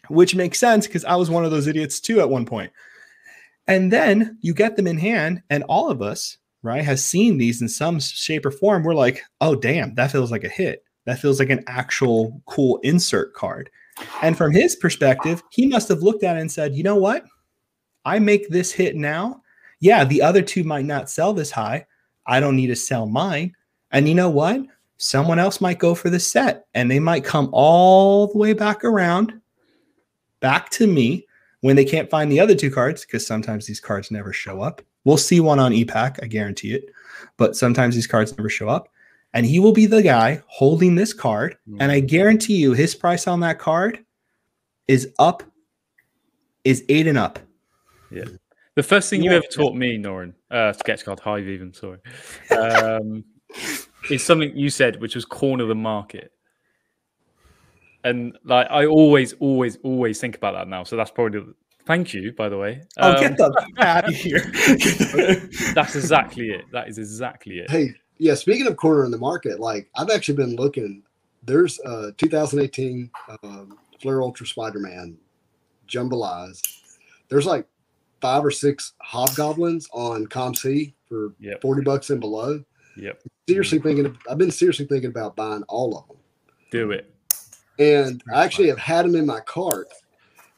[0.09, 2.71] Which makes sense because I was one of those idiots too at one point.
[3.67, 7.61] And then you get them in hand, and all of us, right, has seen these
[7.61, 8.83] in some shape or form.
[8.83, 10.83] We're like, oh, damn, that feels like a hit.
[11.05, 13.69] That feels like an actual cool insert card.
[14.21, 17.25] And from his perspective, he must have looked at it and said, you know what?
[18.05, 19.41] I make this hit now.
[19.79, 21.85] Yeah, the other two might not sell this high.
[22.25, 23.53] I don't need to sell mine.
[23.91, 24.61] And you know what?
[24.97, 28.83] Someone else might go for the set and they might come all the way back
[28.83, 29.38] around
[30.39, 31.25] back to me
[31.61, 34.81] when they can't find the other two cards because sometimes these cards never show up.
[35.05, 36.85] We'll see one on EPAC, I guarantee it.
[37.37, 38.89] But sometimes these cards never show up.
[39.33, 41.57] And he will be the guy holding this card.
[41.79, 44.03] And I guarantee you his price on that card
[44.87, 45.43] is up,
[46.63, 47.37] is eight and up.
[48.11, 48.25] Yeah.
[48.75, 49.37] The first thing you Yeah.
[49.37, 51.99] ever taught me, Norin, uh, sketch card Hive, even sorry,
[52.57, 53.23] um,
[54.09, 56.31] is something you said, which was corner the market.
[58.03, 60.83] And like I always, always, always think about that now.
[60.83, 61.39] So that's probably.
[61.41, 61.53] The,
[61.85, 62.81] thank you, by the way.
[62.97, 64.39] Oh, Um, get the out of here.
[65.73, 66.65] that's exactly it.
[66.71, 67.69] That is exactly it.
[67.69, 68.35] Hey, yeah.
[68.35, 71.03] Speaking of corner in the market, like I've actually been looking.
[71.43, 73.09] There's uh 2018
[73.43, 75.17] um, Fleer Ultra Spider Man
[75.87, 76.61] Jambalayas.
[77.29, 77.65] There's like
[78.21, 81.61] five or six hobgoblins on COMC for Yep.
[81.61, 82.63] 40 bucks and below.
[82.97, 83.23] Yep.
[83.47, 86.17] Seriously thinking, I've been seriously thinking about buying all of them.
[86.71, 87.13] Do it.
[87.79, 89.87] And I actually have had them in my cart.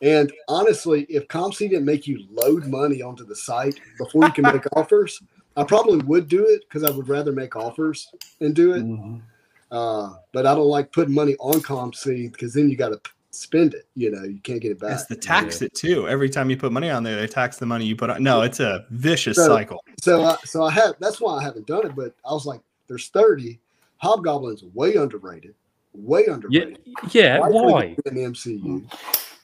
[0.02, 4.44] And honestly, if COMC didn't make you load money onto the site before you can
[4.44, 5.22] make offers,
[5.56, 8.84] I probably would do it because I would rather make offers and do it.
[8.84, 9.22] Mhm.
[9.70, 13.00] Uh, but I don't like putting money on COMC because then you got to
[13.30, 13.86] spend it.
[13.96, 14.94] You know, you can't get it back.
[14.94, 16.08] It's the tax it too.
[16.10, 18.24] Every time you put money on there, they tax the money you put on.
[18.24, 19.84] No, it's a vicious So- cycle.
[20.02, 20.96] So, I, so I have.
[21.00, 21.96] That's why I haven't done it.
[21.96, 23.60] But I was like, "There's 30
[23.98, 25.54] Hobgoblins, way underrated,
[25.94, 26.34] way Yeah.
[26.34, 26.80] underrated.
[27.12, 27.38] Yeah.
[27.38, 27.96] Rightfully Why?
[28.06, 28.84] in the MCU?"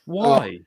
[0.05, 0.59] Why?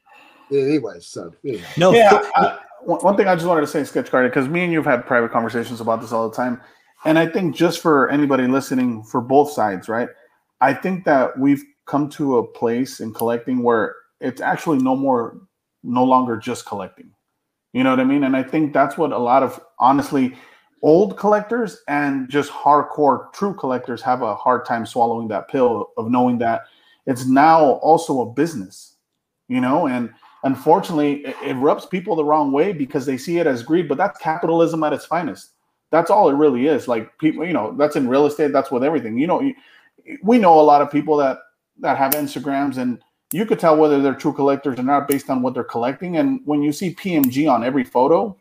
[0.53, 1.61] Uh, anyway, so yeah.
[1.77, 2.21] No, yeah.
[2.35, 4.79] I, one one thing I just wanted to say, sketch card, because me and you
[4.79, 6.61] have had private conversations about this all the time,
[7.05, 10.09] and I think just for anybody listening, for both sides, right?
[10.61, 15.41] I think that we've come to a place in collecting where it's actually no more,
[15.83, 17.11] no longer just collecting.
[17.73, 18.25] You know what I mean?
[18.25, 20.37] And I think that's what a lot of honestly
[20.83, 26.11] old collectors and just hardcore true collectors have a hard time swallowing that pill of
[26.11, 26.63] knowing that
[27.07, 28.97] it's now also a business,
[29.49, 30.11] you know, and
[30.45, 33.99] unfortunately it, it rubs people the wrong way because they see it as greed but
[33.99, 35.51] that's capitalism at its finest.
[35.91, 36.89] That's all it really is.
[36.89, 39.19] Like people you know that's in real estate that's with everything.
[39.19, 39.53] You know
[40.23, 41.39] we know a lot of people that
[41.81, 43.03] that have instagrams and
[43.33, 46.17] you could tell whether they're true collectors or not based on what they're collecting.
[46.17, 48.37] And when you see pmg on every photo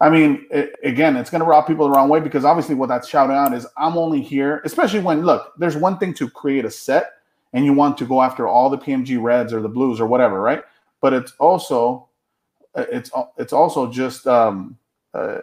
[0.00, 2.88] I mean, it, again, it's going to rob people the wrong way because obviously what
[2.88, 6.64] that's shouting out is I'm only here, especially when look, there's one thing to create
[6.64, 7.12] a set
[7.52, 10.40] and you want to go after all the PMG reds or the blues or whatever,
[10.40, 10.62] right?
[11.00, 12.08] But it's also
[12.74, 14.78] it's it's also just um,
[15.14, 15.38] uh,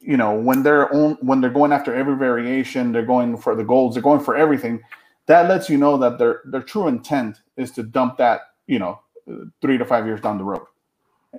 [0.00, 3.64] you know when they're on, when they're going after every variation, they're going for the
[3.64, 4.80] golds, they're going for everything.
[5.26, 9.00] That lets you know that their their true intent is to dump that you know
[9.60, 10.66] three to five years down the road.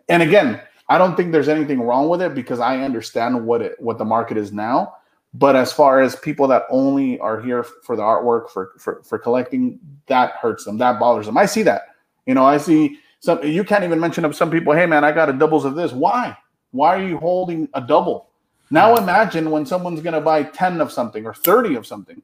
[0.09, 3.75] And again, I don't think there's anything wrong with it because I understand what it
[3.79, 4.95] what the market is now.
[5.33, 9.19] But as far as people that only are here for the artwork for for for
[9.19, 10.77] collecting, that hurts them.
[10.77, 11.37] That bothers them.
[11.37, 11.95] I see that.
[12.25, 13.43] You know, I see some.
[13.43, 14.73] You can't even mention of some people.
[14.73, 15.91] Hey, man, I got a doubles of this.
[15.91, 16.37] Why?
[16.71, 18.29] Why are you holding a double?
[18.69, 22.21] Now imagine when someone's going to buy ten of something or thirty of something.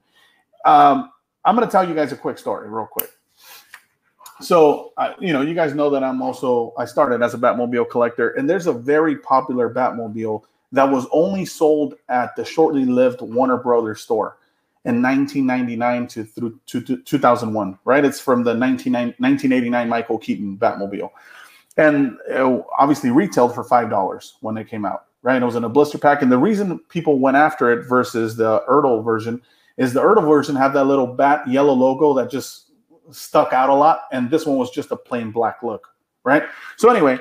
[0.65, 1.11] Um,
[1.45, 3.11] I'm going to tell you guys a quick story, real quick.
[4.41, 7.89] So, uh, you know, you guys know that I'm also I started as a Batmobile
[7.89, 13.21] collector, and there's a very popular Batmobile that was only sold at the shortly lived
[13.21, 14.37] Warner Brothers store
[14.85, 17.77] in 1999 to through to, to 2001.
[17.85, 21.11] Right, it's from the 1989 Michael Keaton Batmobile,
[21.77, 22.17] and
[22.77, 25.05] obviously retailed for five dollars when it came out.
[25.21, 28.35] Right, it was in a blister pack, and the reason people went after it versus
[28.35, 29.41] the Ertl version
[29.77, 32.71] is the Ertl version had that little bat yellow logo that just
[33.11, 35.87] stuck out a lot, and this one was just a plain black look,
[36.23, 36.43] right?
[36.77, 37.19] So anyway,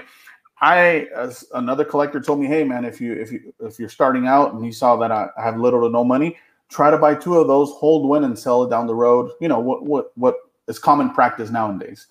[0.61, 4.26] I as another collector told me, hey man, if you if you if you're starting
[4.26, 6.37] out and you saw that I have little to no money,
[6.68, 9.33] try to buy two of those, hold one, and sell it down the road.
[9.41, 10.37] You know what what what
[10.68, 12.07] is common practice nowadays.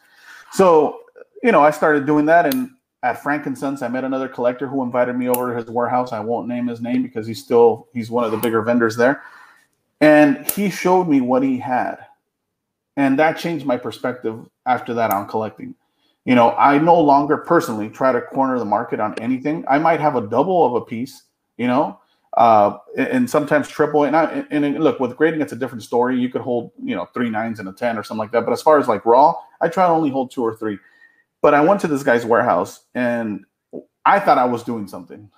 [0.51, 0.99] So
[1.41, 2.71] you know, I started doing that, and
[3.03, 6.11] at Frankincense, I met another collector who invited me over to his warehouse.
[6.11, 9.23] I won't name his name because he's still he's one of the bigger vendors there,
[10.01, 12.05] and he showed me what he had
[12.97, 15.75] and that changed my perspective after that on collecting.
[16.25, 19.65] You know, I no longer personally try to corner the market on anything.
[19.67, 21.23] I might have a double of a piece,
[21.57, 21.99] you know,
[22.37, 24.03] uh, and sometimes triple.
[24.03, 26.19] And, I, and look, with grading, it's a different story.
[26.19, 28.45] You could hold, you know, three nines and a 10 or something like that.
[28.45, 30.77] But as far as like raw, I try to only hold two or three.
[31.41, 33.43] But I went to this guy's warehouse and
[34.05, 35.29] I thought I was doing something.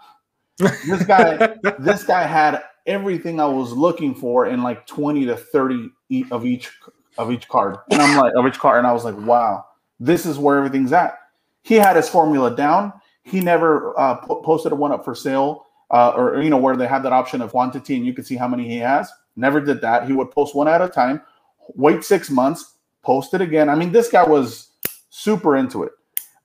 [0.58, 5.90] this guy, this guy had everything I was looking for in like 20 to 30
[6.30, 6.72] of each
[7.18, 7.78] of each card.
[7.92, 8.80] And I'm like, of each card.
[8.80, 9.66] And I was like, wow,
[10.00, 11.18] this is where everything's at.
[11.64, 12.94] He had his formula down.
[13.24, 16.88] He never uh, posted a one up for sale uh, or, you know, where they
[16.88, 19.12] have that option of quantity and you can see how many he has.
[19.36, 20.08] Never did that.
[20.08, 21.22] He would post one at a time,
[21.76, 23.70] wait six months, post it again.
[23.70, 24.70] I mean, this guy was
[25.10, 25.92] super into it.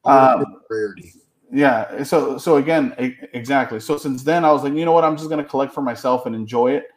[0.05, 1.13] Um, rarity.
[1.51, 2.03] Yeah.
[2.05, 2.95] So, so again,
[3.33, 3.81] exactly.
[3.81, 5.05] So since then, I was like, you know what?
[5.05, 6.89] I'm just going to collect for myself and enjoy it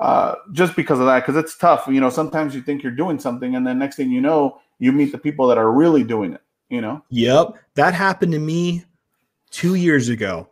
[0.00, 1.86] uh, just because of that, because it's tough.
[1.86, 4.92] You know, sometimes you think you're doing something, and then next thing you know, you
[4.92, 6.40] meet the people that are really doing it.
[6.70, 7.04] You know.
[7.10, 8.84] Yep, that happened to me
[9.50, 10.48] two years ago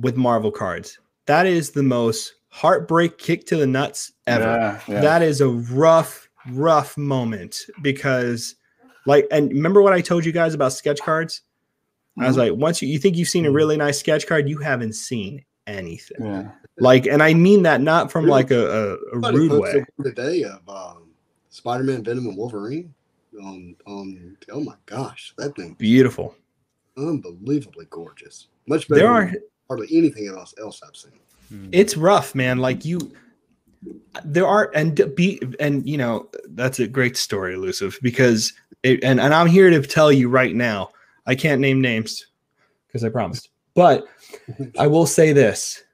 [0.00, 0.98] with Marvel cards.
[1.26, 4.44] That is the most heartbreak kick to the nuts ever.
[4.44, 5.00] Yeah, yeah.
[5.02, 8.54] That is a rough, rough moment because,
[9.04, 11.42] like, and remember what I told you guys about sketch cards?
[12.12, 12.22] Mm-hmm.
[12.22, 12.52] I was mm-hmm.
[12.52, 13.56] like, once you, you think you've seen a mm-hmm.
[13.56, 16.24] really nice sketch card, you haven't seen anything.
[16.24, 16.50] Yeah.
[16.78, 19.84] Like, and I mean that not from like a, a, a rude way.
[20.02, 21.10] Today of um,
[21.50, 22.94] Spider-Man, Venom, and Wolverine.
[23.40, 26.34] On on oh my gosh, that thing beautiful,
[26.96, 28.48] unbelievably gorgeous.
[28.66, 29.02] Much better.
[29.02, 29.32] There are
[29.68, 31.20] hardly anything else else I've seen.
[31.48, 31.68] Hmm.
[31.70, 32.58] It's rough, man.
[32.58, 33.12] Like you,
[34.24, 39.20] there are and be and you know that's a great story, elusive because it, and
[39.20, 40.88] and I'm here to tell you right now.
[41.26, 42.26] I can't name names
[42.88, 44.08] because I promised, but
[44.76, 45.84] I will say this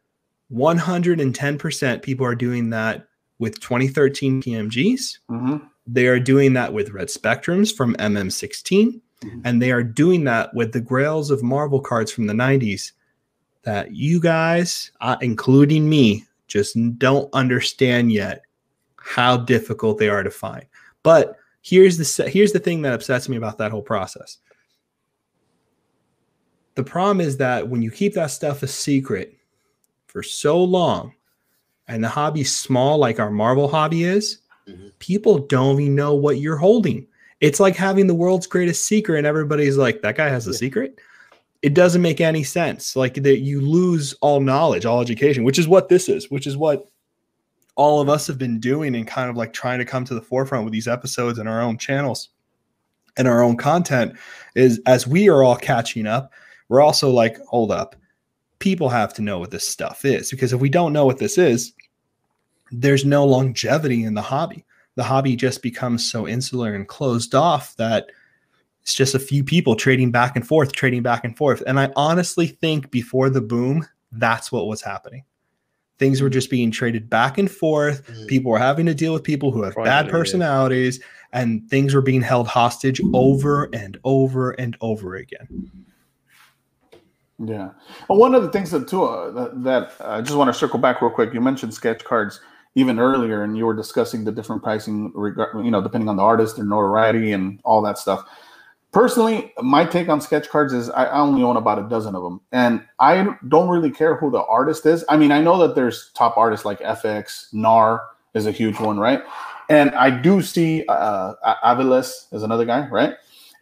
[0.50, 3.06] 110% people are doing that
[3.38, 5.18] with 2013 PMGs.
[5.30, 5.56] Mm-hmm.
[5.86, 9.00] They are doing that with red spectrums from MM16.
[9.22, 9.40] Mm-hmm.
[9.44, 12.92] And they are doing that with the grails of Marvel cards from the 90s
[13.64, 18.42] that you guys, uh, including me, just don't understand yet
[18.96, 20.64] how difficult they are to find.
[21.02, 24.38] But here's the here's the thing that upsets me about that whole process.
[26.74, 29.36] The problem is that when you keep that stuff a secret,
[30.14, 31.12] for so long
[31.88, 34.88] and the hobby's small like our Marvel hobby is, mm-hmm.
[35.00, 37.06] people don't even know what you're holding.
[37.40, 40.56] It's like having the world's greatest secret and everybody's like, that guy has a yeah.
[40.56, 41.00] secret.
[41.62, 42.94] It doesn't make any sense.
[42.94, 46.56] Like that you lose all knowledge, all education, which is what this is, which is
[46.56, 46.88] what
[47.74, 50.22] all of us have been doing and kind of like trying to come to the
[50.22, 52.28] forefront with these episodes and our own channels
[53.16, 54.14] and our own content
[54.54, 56.32] is as we are all catching up,
[56.68, 57.96] we're also like, hold up
[58.64, 61.36] people have to know what this stuff is because if we don't know what this
[61.36, 61.74] is,
[62.70, 64.64] there's no longevity in the hobby.
[64.94, 68.06] The hobby just becomes so insular and closed off that
[68.82, 71.62] it's just a few people trading back and forth, trading back and forth.
[71.66, 75.24] And I honestly think before the boom, that's what was happening.
[75.98, 78.06] Things were just being traded back and forth.
[78.06, 78.26] Mm.
[78.28, 81.00] People were having to deal with people who have bad personalities,
[81.34, 85.84] and things were being held hostage over and over and over again.
[87.38, 87.70] Yeah.
[88.08, 90.78] Well, one of the things that too uh, that, that I just want to circle
[90.78, 91.34] back real quick.
[91.34, 92.40] You mentioned sketch cards
[92.76, 96.22] even earlier, and you were discussing the different pricing, regard, you know, depending on the
[96.22, 98.24] artist, their notoriety, and all that stuff.
[98.92, 102.22] Personally, my take on sketch cards is I I only own about a dozen of
[102.22, 105.04] them, and I don't really care who the artist is.
[105.08, 108.02] I mean, I know that there's top artists like FX, Nar
[108.34, 109.22] is a huge one, right?
[109.68, 113.14] And I do see uh, Aviles is another guy, right?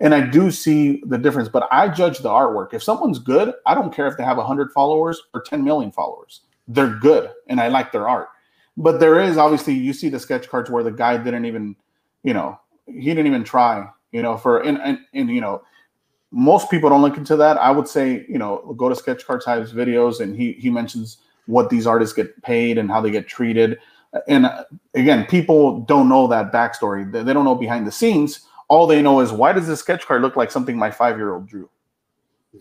[0.02, 2.74] And I do see the difference, but I judge the artwork.
[2.74, 6.40] If someone's good, I don't care if they have 100 followers or 10 million followers.
[6.66, 8.28] They're good and I like their art.
[8.76, 11.76] But there is obviously, you see the sketch cards where the guy didn't even,
[12.24, 15.62] you know, he didn't even try, you know, for, and, and, and you know,
[16.32, 17.56] most people don't look into that.
[17.58, 21.18] I would say, you know, go to Sketch Cards Hive's videos and he, he mentions
[21.46, 23.78] what these artists get paid and how they get treated.
[24.26, 24.50] And
[24.94, 27.10] again, people don't know that backstory.
[27.12, 30.22] They don't know behind the scenes all they know is why does this sketch card
[30.22, 31.68] look like something my five year old drew?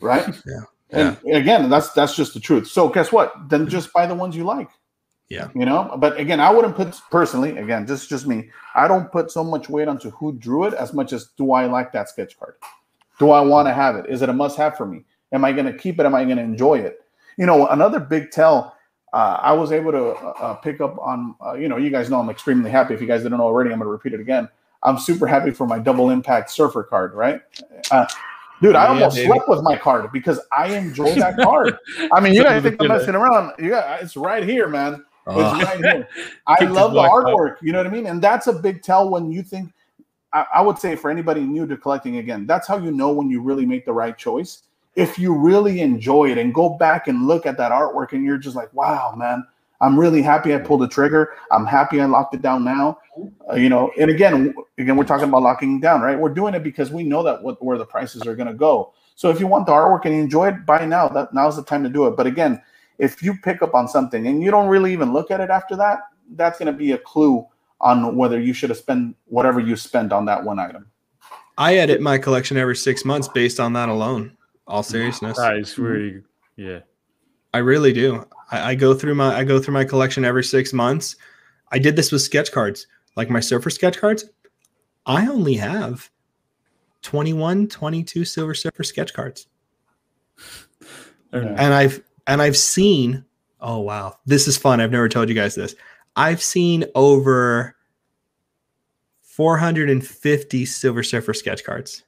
[0.02, 0.28] Right?
[0.94, 1.16] Yeah.
[1.24, 2.68] and again that's that's just the truth.
[2.68, 3.32] So guess what?
[3.48, 4.68] Then just buy the ones you like.
[5.30, 5.48] Yeah.
[5.56, 5.96] you know?
[5.98, 9.70] But again i wouldn't put personally again just just me i don't put so much
[9.70, 12.56] weight onto who drew it as much as do i like that sketch card?
[13.20, 14.06] Do i want to have it?
[14.10, 15.06] Is it a must have for me?
[15.32, 16.06] Am i going to keep it?
[16.06, 17.06] Am i going to enjoy it?
[17.38, 18.76] You know another big tell
[19.14, 22.10] uh, I was able to uh, uh, pick up on, uh, you know, you guys
[22.10, 22.94] know I'm extremely happy.
[22.94, 24.48] If you guys didn't know already, I'm going to repeat it again.
[24.84, 27.42] I'm super happy for my double impact surfer card, right?
[27.92, 28.06] Uh,
[28.62, 29.28] dude, I Yeah, almost baby.
[29.28, 31.78] slept with my card because I enjoy that card.
[32.12, 33.54] I mean, you guys think I'm messing around?
[33.60, 35.04] Yeah, it's right here, man.
[35.28, 35.40] Oh.
[35.40, 36.08] It's right here.
[36.48, 37.58] I love the artwork.
[37.62, 38.08] You know what I mean?
[38.08, 39.72] And that's a big tell when you think.
[40.34, 43.30] I, I would say for anybody new to collecting again, that's how you know when
[43.30, 44.64] you really make the right choice.
[44.96, 48.38] If you really enjoy it and go back and look at that artwork, and you're
[48.38, 49.46] just like, "Wow, man,
[49.82, 51.34] I'm really happy I pulled the trigger.
[51.52, 53.00] I'm happy I locked it down now."
[53.50, 56.18] Uh, you know, and again, again, we're talking about locking down, right?
[56.18, 58.94] We're doing it because we know that what, where the prices are going to go.
[59.16, 61.10] So if you want the artwork and you enjoy it, buy now.
[61.10, 62.16] That now's the time to do it.
[62.16, 62.62] But again,
[62.98, 65.76] if you pick up on something and you don't really even look at it after
[65.76, 66.00] that,
[66.36, 67.46] that's going to be a clue
[67.82, 70.86] on whether you should have spent whatever you spent on that one item.
[71.58, 74.38] I edit my collection every six months based on that alone.
[74.68, 76.22] All seriousness, That is really,
[76.56, 76.80] yeah.
[77.54, 78.26] I really do.
[78.52, 81.16] I, I go through my I go through my collection every six months.
[81.72, 84.26] I did this with sketch cards, like my surfer sketch cards.
[85.06, 86.10] I only have
[87.02, 89.48] 21, 22 silver surfer sketch cards.
[91.34, 91.56] Yeah.
[91.58, 93.24] and I've and I've seen.
[93.62, 94.82] Oh wow, this is fun.
[94.82, 95.76] I've never told you guys this.
[96.18, 97.74] I've seen over
[99.22, 102.04] 450 Silver Surfer sketch cards.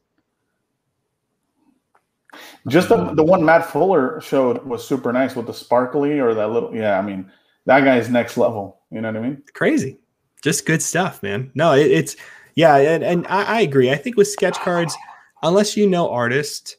[2.67, 3.13] Just the, uh-huh.
[3.15, 6.73] the one Matt Fuller showed was super nice with the sparkly or that little.
[6.73, 7.29] Yeah, I mean,
[7.65, 8.79] that guy's next level.
[8.89, 9.43] You know what I mean?
[9.53, 9.99] Crazy,
[10.41, 11.51] just good stuff, man.
[11.55, 12.15] No, it, it's
[12.55, 13.91] yeah, and, and I, I agree.
[13.91, 14.95] I think with sketch cards,
[15.41, 16.77] unless you know artist,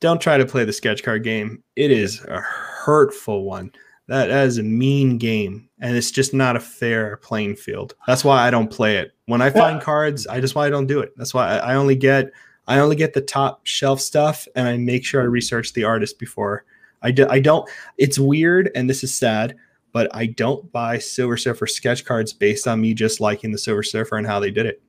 [0.00, 1.62] don't try to play the sketch card game.
[1.76, 3.72] It is a hurtful one.
[4.08, 7.94] That, that is a mean game, and it's just not a fair playing field.
[8.06, 9.12] That's why I don't play it.
[9.26, 11.12] When I find cards, I just why I don't do it.
[11.16, 12.32] That's why I, I only get
[12.70, 16.20] I only get the top shelf stuff, and I make sure I research the artist
[16.20, 16.64] before
[17.02, 17.26] I do.
[17.28, 17.68] I don't.
[17.98, 19.56] It's weird, and this is sad,
[19.90, 23.82] but I don't buy Silver Surfer sketch cards based on me just liking the Silver
[23.82, 24.80] Surfer and how they did it.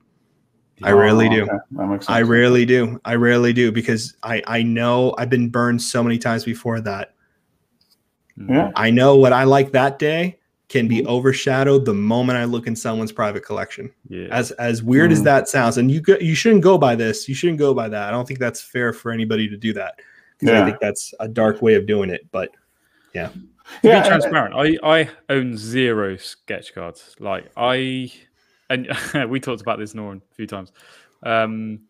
[0.84, 1.40] I oh, rarely do.
[1.40, 2.16] Oh, Okay, That makes sense.
[2.16, 3.00] I rarely do.
[3.04, 7.14] I rarely do because I I know I've been burned so many times before that
[8.36, 8.70] Yeah.
[8.76, 10.38] I know what I like that day
[10.72, 13.92] can be overshadowed the moment I look in someone's private collection.
[14.08, 14.26] Yeah.
[14.30, 15.24] As as weird as Mhm.
[15.24, 17.28] that sounds, and you go, you shouldn't go by this.
[17.28, 18.08] You shouldn't go by that.
[18.08, 20.00] I don't think that's fair for anybody to do that
[20.38, 22.26] because I think that's a dark way of doing it.
[22.32, 23.18] But To
[23.88, 27.14] Yeah, be transparent, I, I own zero sketch cards.
[27.20, 28.10] Like I,
[28.70, 28.88] and
[29.30, 30.72] we talked about this, Norman, a few times.
[31.22, 31.80] Um,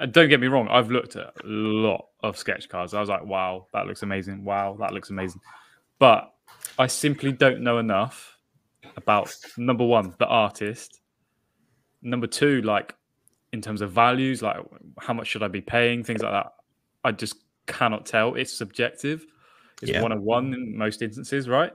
[0.00, 2.92] and don't get me wrong, I've looked at a lot of sketch cards.
[2.94, 4.44] I was like, wow, that looks amazing.
[4.44, 5.40] Wow, that looks amazing.
[6.00, 6.33] But
[6.78, 8.38] I simply don't know enough
[8.96, 11.00] about number one, the artist.
[12.02, 12.94] Number two, like
[13.52, 14.56] in terms of values, like
[14.98, 16.52] how much should I be paying, things like that.
[17.04, 17.36] I just
[17.66, 18.34] cannot tell.
[18.34, 19.24] It's subjective.
[19.82, 20.02] It's Yeah.
[20.02, 21.72] one on one in most instances, right?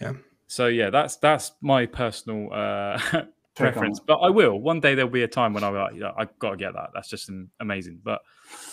[0.00, 0.14] Yeah.
[0.46, 2.98] So yeah, that's that's my personal uh,
[3.54, 3.98] preference.
[3.98, 4.06] it.
[4.06, 4.94] But I will one day.
[4.94, 6.90] There'll be a time when I'll be like, yeah, I've got to get that.
[6.94, 8.00] That's just am- amazing.
[8.02, 8.22] But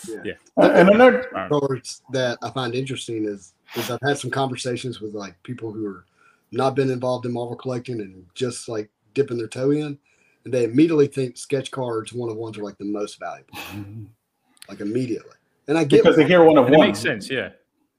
[0.08, 0.22] Yeah.
[0.24, 0.32] Yeah.
[0.56, 5.40] and another Cards that I find interesting is is I've had some conversations with like
[5.42, 6.04] people who are
[6.52, 9.98] not been involved in Marvel collecting and just like dipping their toe in,
[10.44, 13.58] and they immediately think sketch cards one of ones are like the most valuable,
[14.68, 15.36] like immediately.
[15.68, 16.88] And I get because they hear one of and it one.
[16.88, 17.30] makes sense.
[17.30, 17.50] Yeah.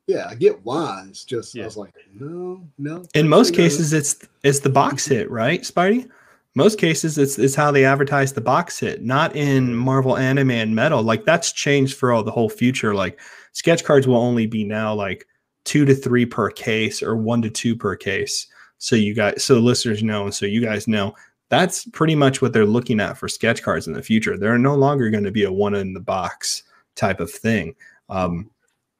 [0.07, 1.05] yeah, I get why.
[1.07, 1.63] It's just Yeah.
[1.63, 3.05] I was like, no, no.
[3.13, 6.09] In most cases, it's it's the box hit, right, Spidey?
[6.53, 10.75] Most cases, it's it's how they advertise the box hit, not in Marvel Anime and
[10.75, 11.01] Metal.
[11.01, 12.93] Like that's changed for all the whole future.
[12.93, 13.19] Like
[13.53, 15.25] sketch cards will only be now like
[15.63, 18.47] two to three per case or one to two per case.
[18.79, 21.13] So you guys, so listeners know, and so you guys know,
[21.49, 24.37] that's pretty much what they're looking at for sketch cards in the future.
[24.37, 26.63] They're no longer going to be a one in the box
[26.95, 27.75] type of thing.
[28.09, 28.49] Um,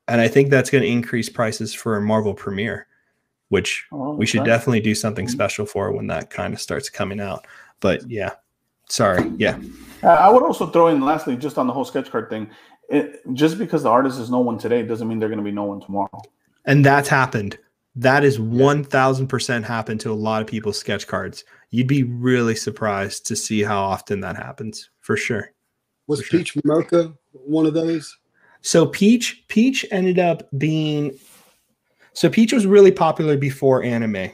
[0.08, 2.88] and I think that's going to increase prices for Marvel Premiere,
[3.52, 4.50] which Oh, we should okay.
[4.50, 7.46] definitely do something special for when that kind of starts coming out.
[7.82, 8.32] But yeah,
[8.88, 9.30] sorry.
[9.36, 9.60] Yeah.
[10.02, 12.50] Uh, I would also throw in, lastly, just on the whole sketch card thing.
[12.90, 15.52] It, just because the artist is no one today doesn't mean they're going to be
[15.52, 16.22] no one tomorrow.
[16.64, 17.58] And that's happened.
[17.94, 21.44] That is 1000% happened to a lot of people's sketch cards.
[21.72, 25.52] You'd be really surprised to see how often that happens for sure.
[26.08, 26.40] was for sure.
[26.40, 28.18] Peach Momoko one of those?
[28.62, 31.18] So Peach, Peach ended up being
[32.14, 34.32] so Peach was really popular before anime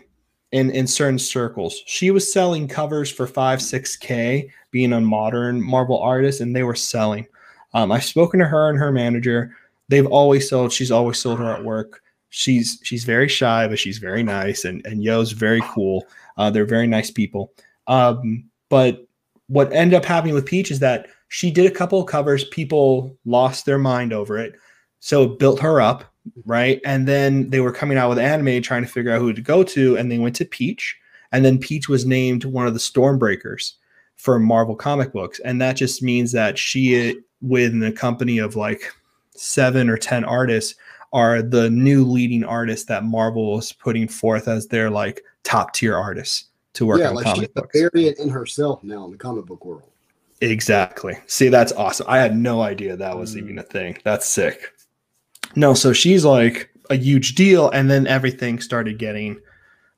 [0.52, 1.84] in in certain circles.
[1.86, 6.64] She was selling covers for five, six k, being a modern Marvel artist, and they
[6.64, 7.28] were selling.
[7.74, 9.56] Um, I've spoken to her and her manager.
[9.90, 10.72] They've always sold.
[10.74, 12.00] She's always sold her artwork.
[12.30, 16.06] She's she's very shy, but she's very nice, and and Yo's very cool.
[16.38, 17.52] Uh, they're very nice people.
[17.88, 19.08] Um, but
[19.48, 22.44] what ended up happening with Peach is that she did a couple of covers.
[22.46, 24.56] People lost their mind over it.
[25.00, 26.04] So it built her up,
[26.46, 26.80] right?
[26.86, 29.64] And then they were coming out with anime trying to figure out who to go
[29.64, 29.98] to.
[29.98, 30.98] And they went to Peach.
[31.32, 33.74] And then Peach was named one of the Stormbreakers
[34.16, 35.40] for Marvel comic books.
[35.40, 38.92] And that just means that she, within a company of like
[39.36, 40.76] seven or 10 artists,
[41.14, 45.96] are the new leading artists that Marvel is putting forth as their like top tier
[45.96, 47.80] artists to work yeah, on like she's comic a books.
[47.80, 49.84] variant in herself now in the comic book world.
[50.42, 51.18] Exactly.
[51.28, 52.06] See, that's awesome.
[52.10, 53.40] I had no idea that was Mm.
[53.40, 53.98] even a thing.
[54.04, 54.74] That's sick.
[55.56, 57.70] No, so she's like a huge deal.
[57.70, 59.40] And then everything started getting,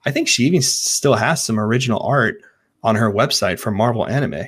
[0.06, 2.42] I think she even still has some original art
[2.84, 4.46] on her website from Marvel Anime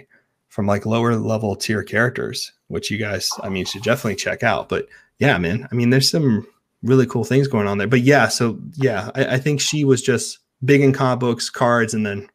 [0.48, 4.70] from like lower level tier characters, which you guys, I mean, should definitely check out.
[4.70, 4.88] But
[5.18, 6.46] yeah, man, I mean, there's some
[6.84, 7.88] really cool things going on there.
[7.88, 11.94] But yeah, so yeah, I, I think she was just big in comic books, cards,
[11.94, 12.30] and then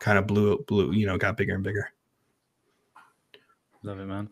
[0.00, 1.90] kind of blew, blew, you know, got bigger and bigger.
[3.82, 4.28] Love it, man.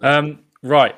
[0.00, 0.94] Um, right.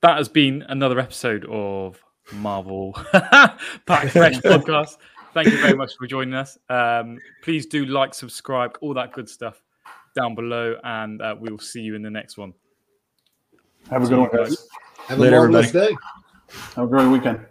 [0.00, 2.00] That has been another episode of
[2.32, 4.96] Marvel Pack Fresh podcast.
[5.34, 6.56] Thank you very much for joining us.
[6.68, 9.60] Um, please do like, subscribe, all that good stuff
[10.14, 12.54] down below, and uh, we will see you in the next one.
[13.90, 14.68] Have a good one, guys.
[15.08, 15.96] Have Later, a marvelous day.
[16.76, 17.44] Have a great weekend.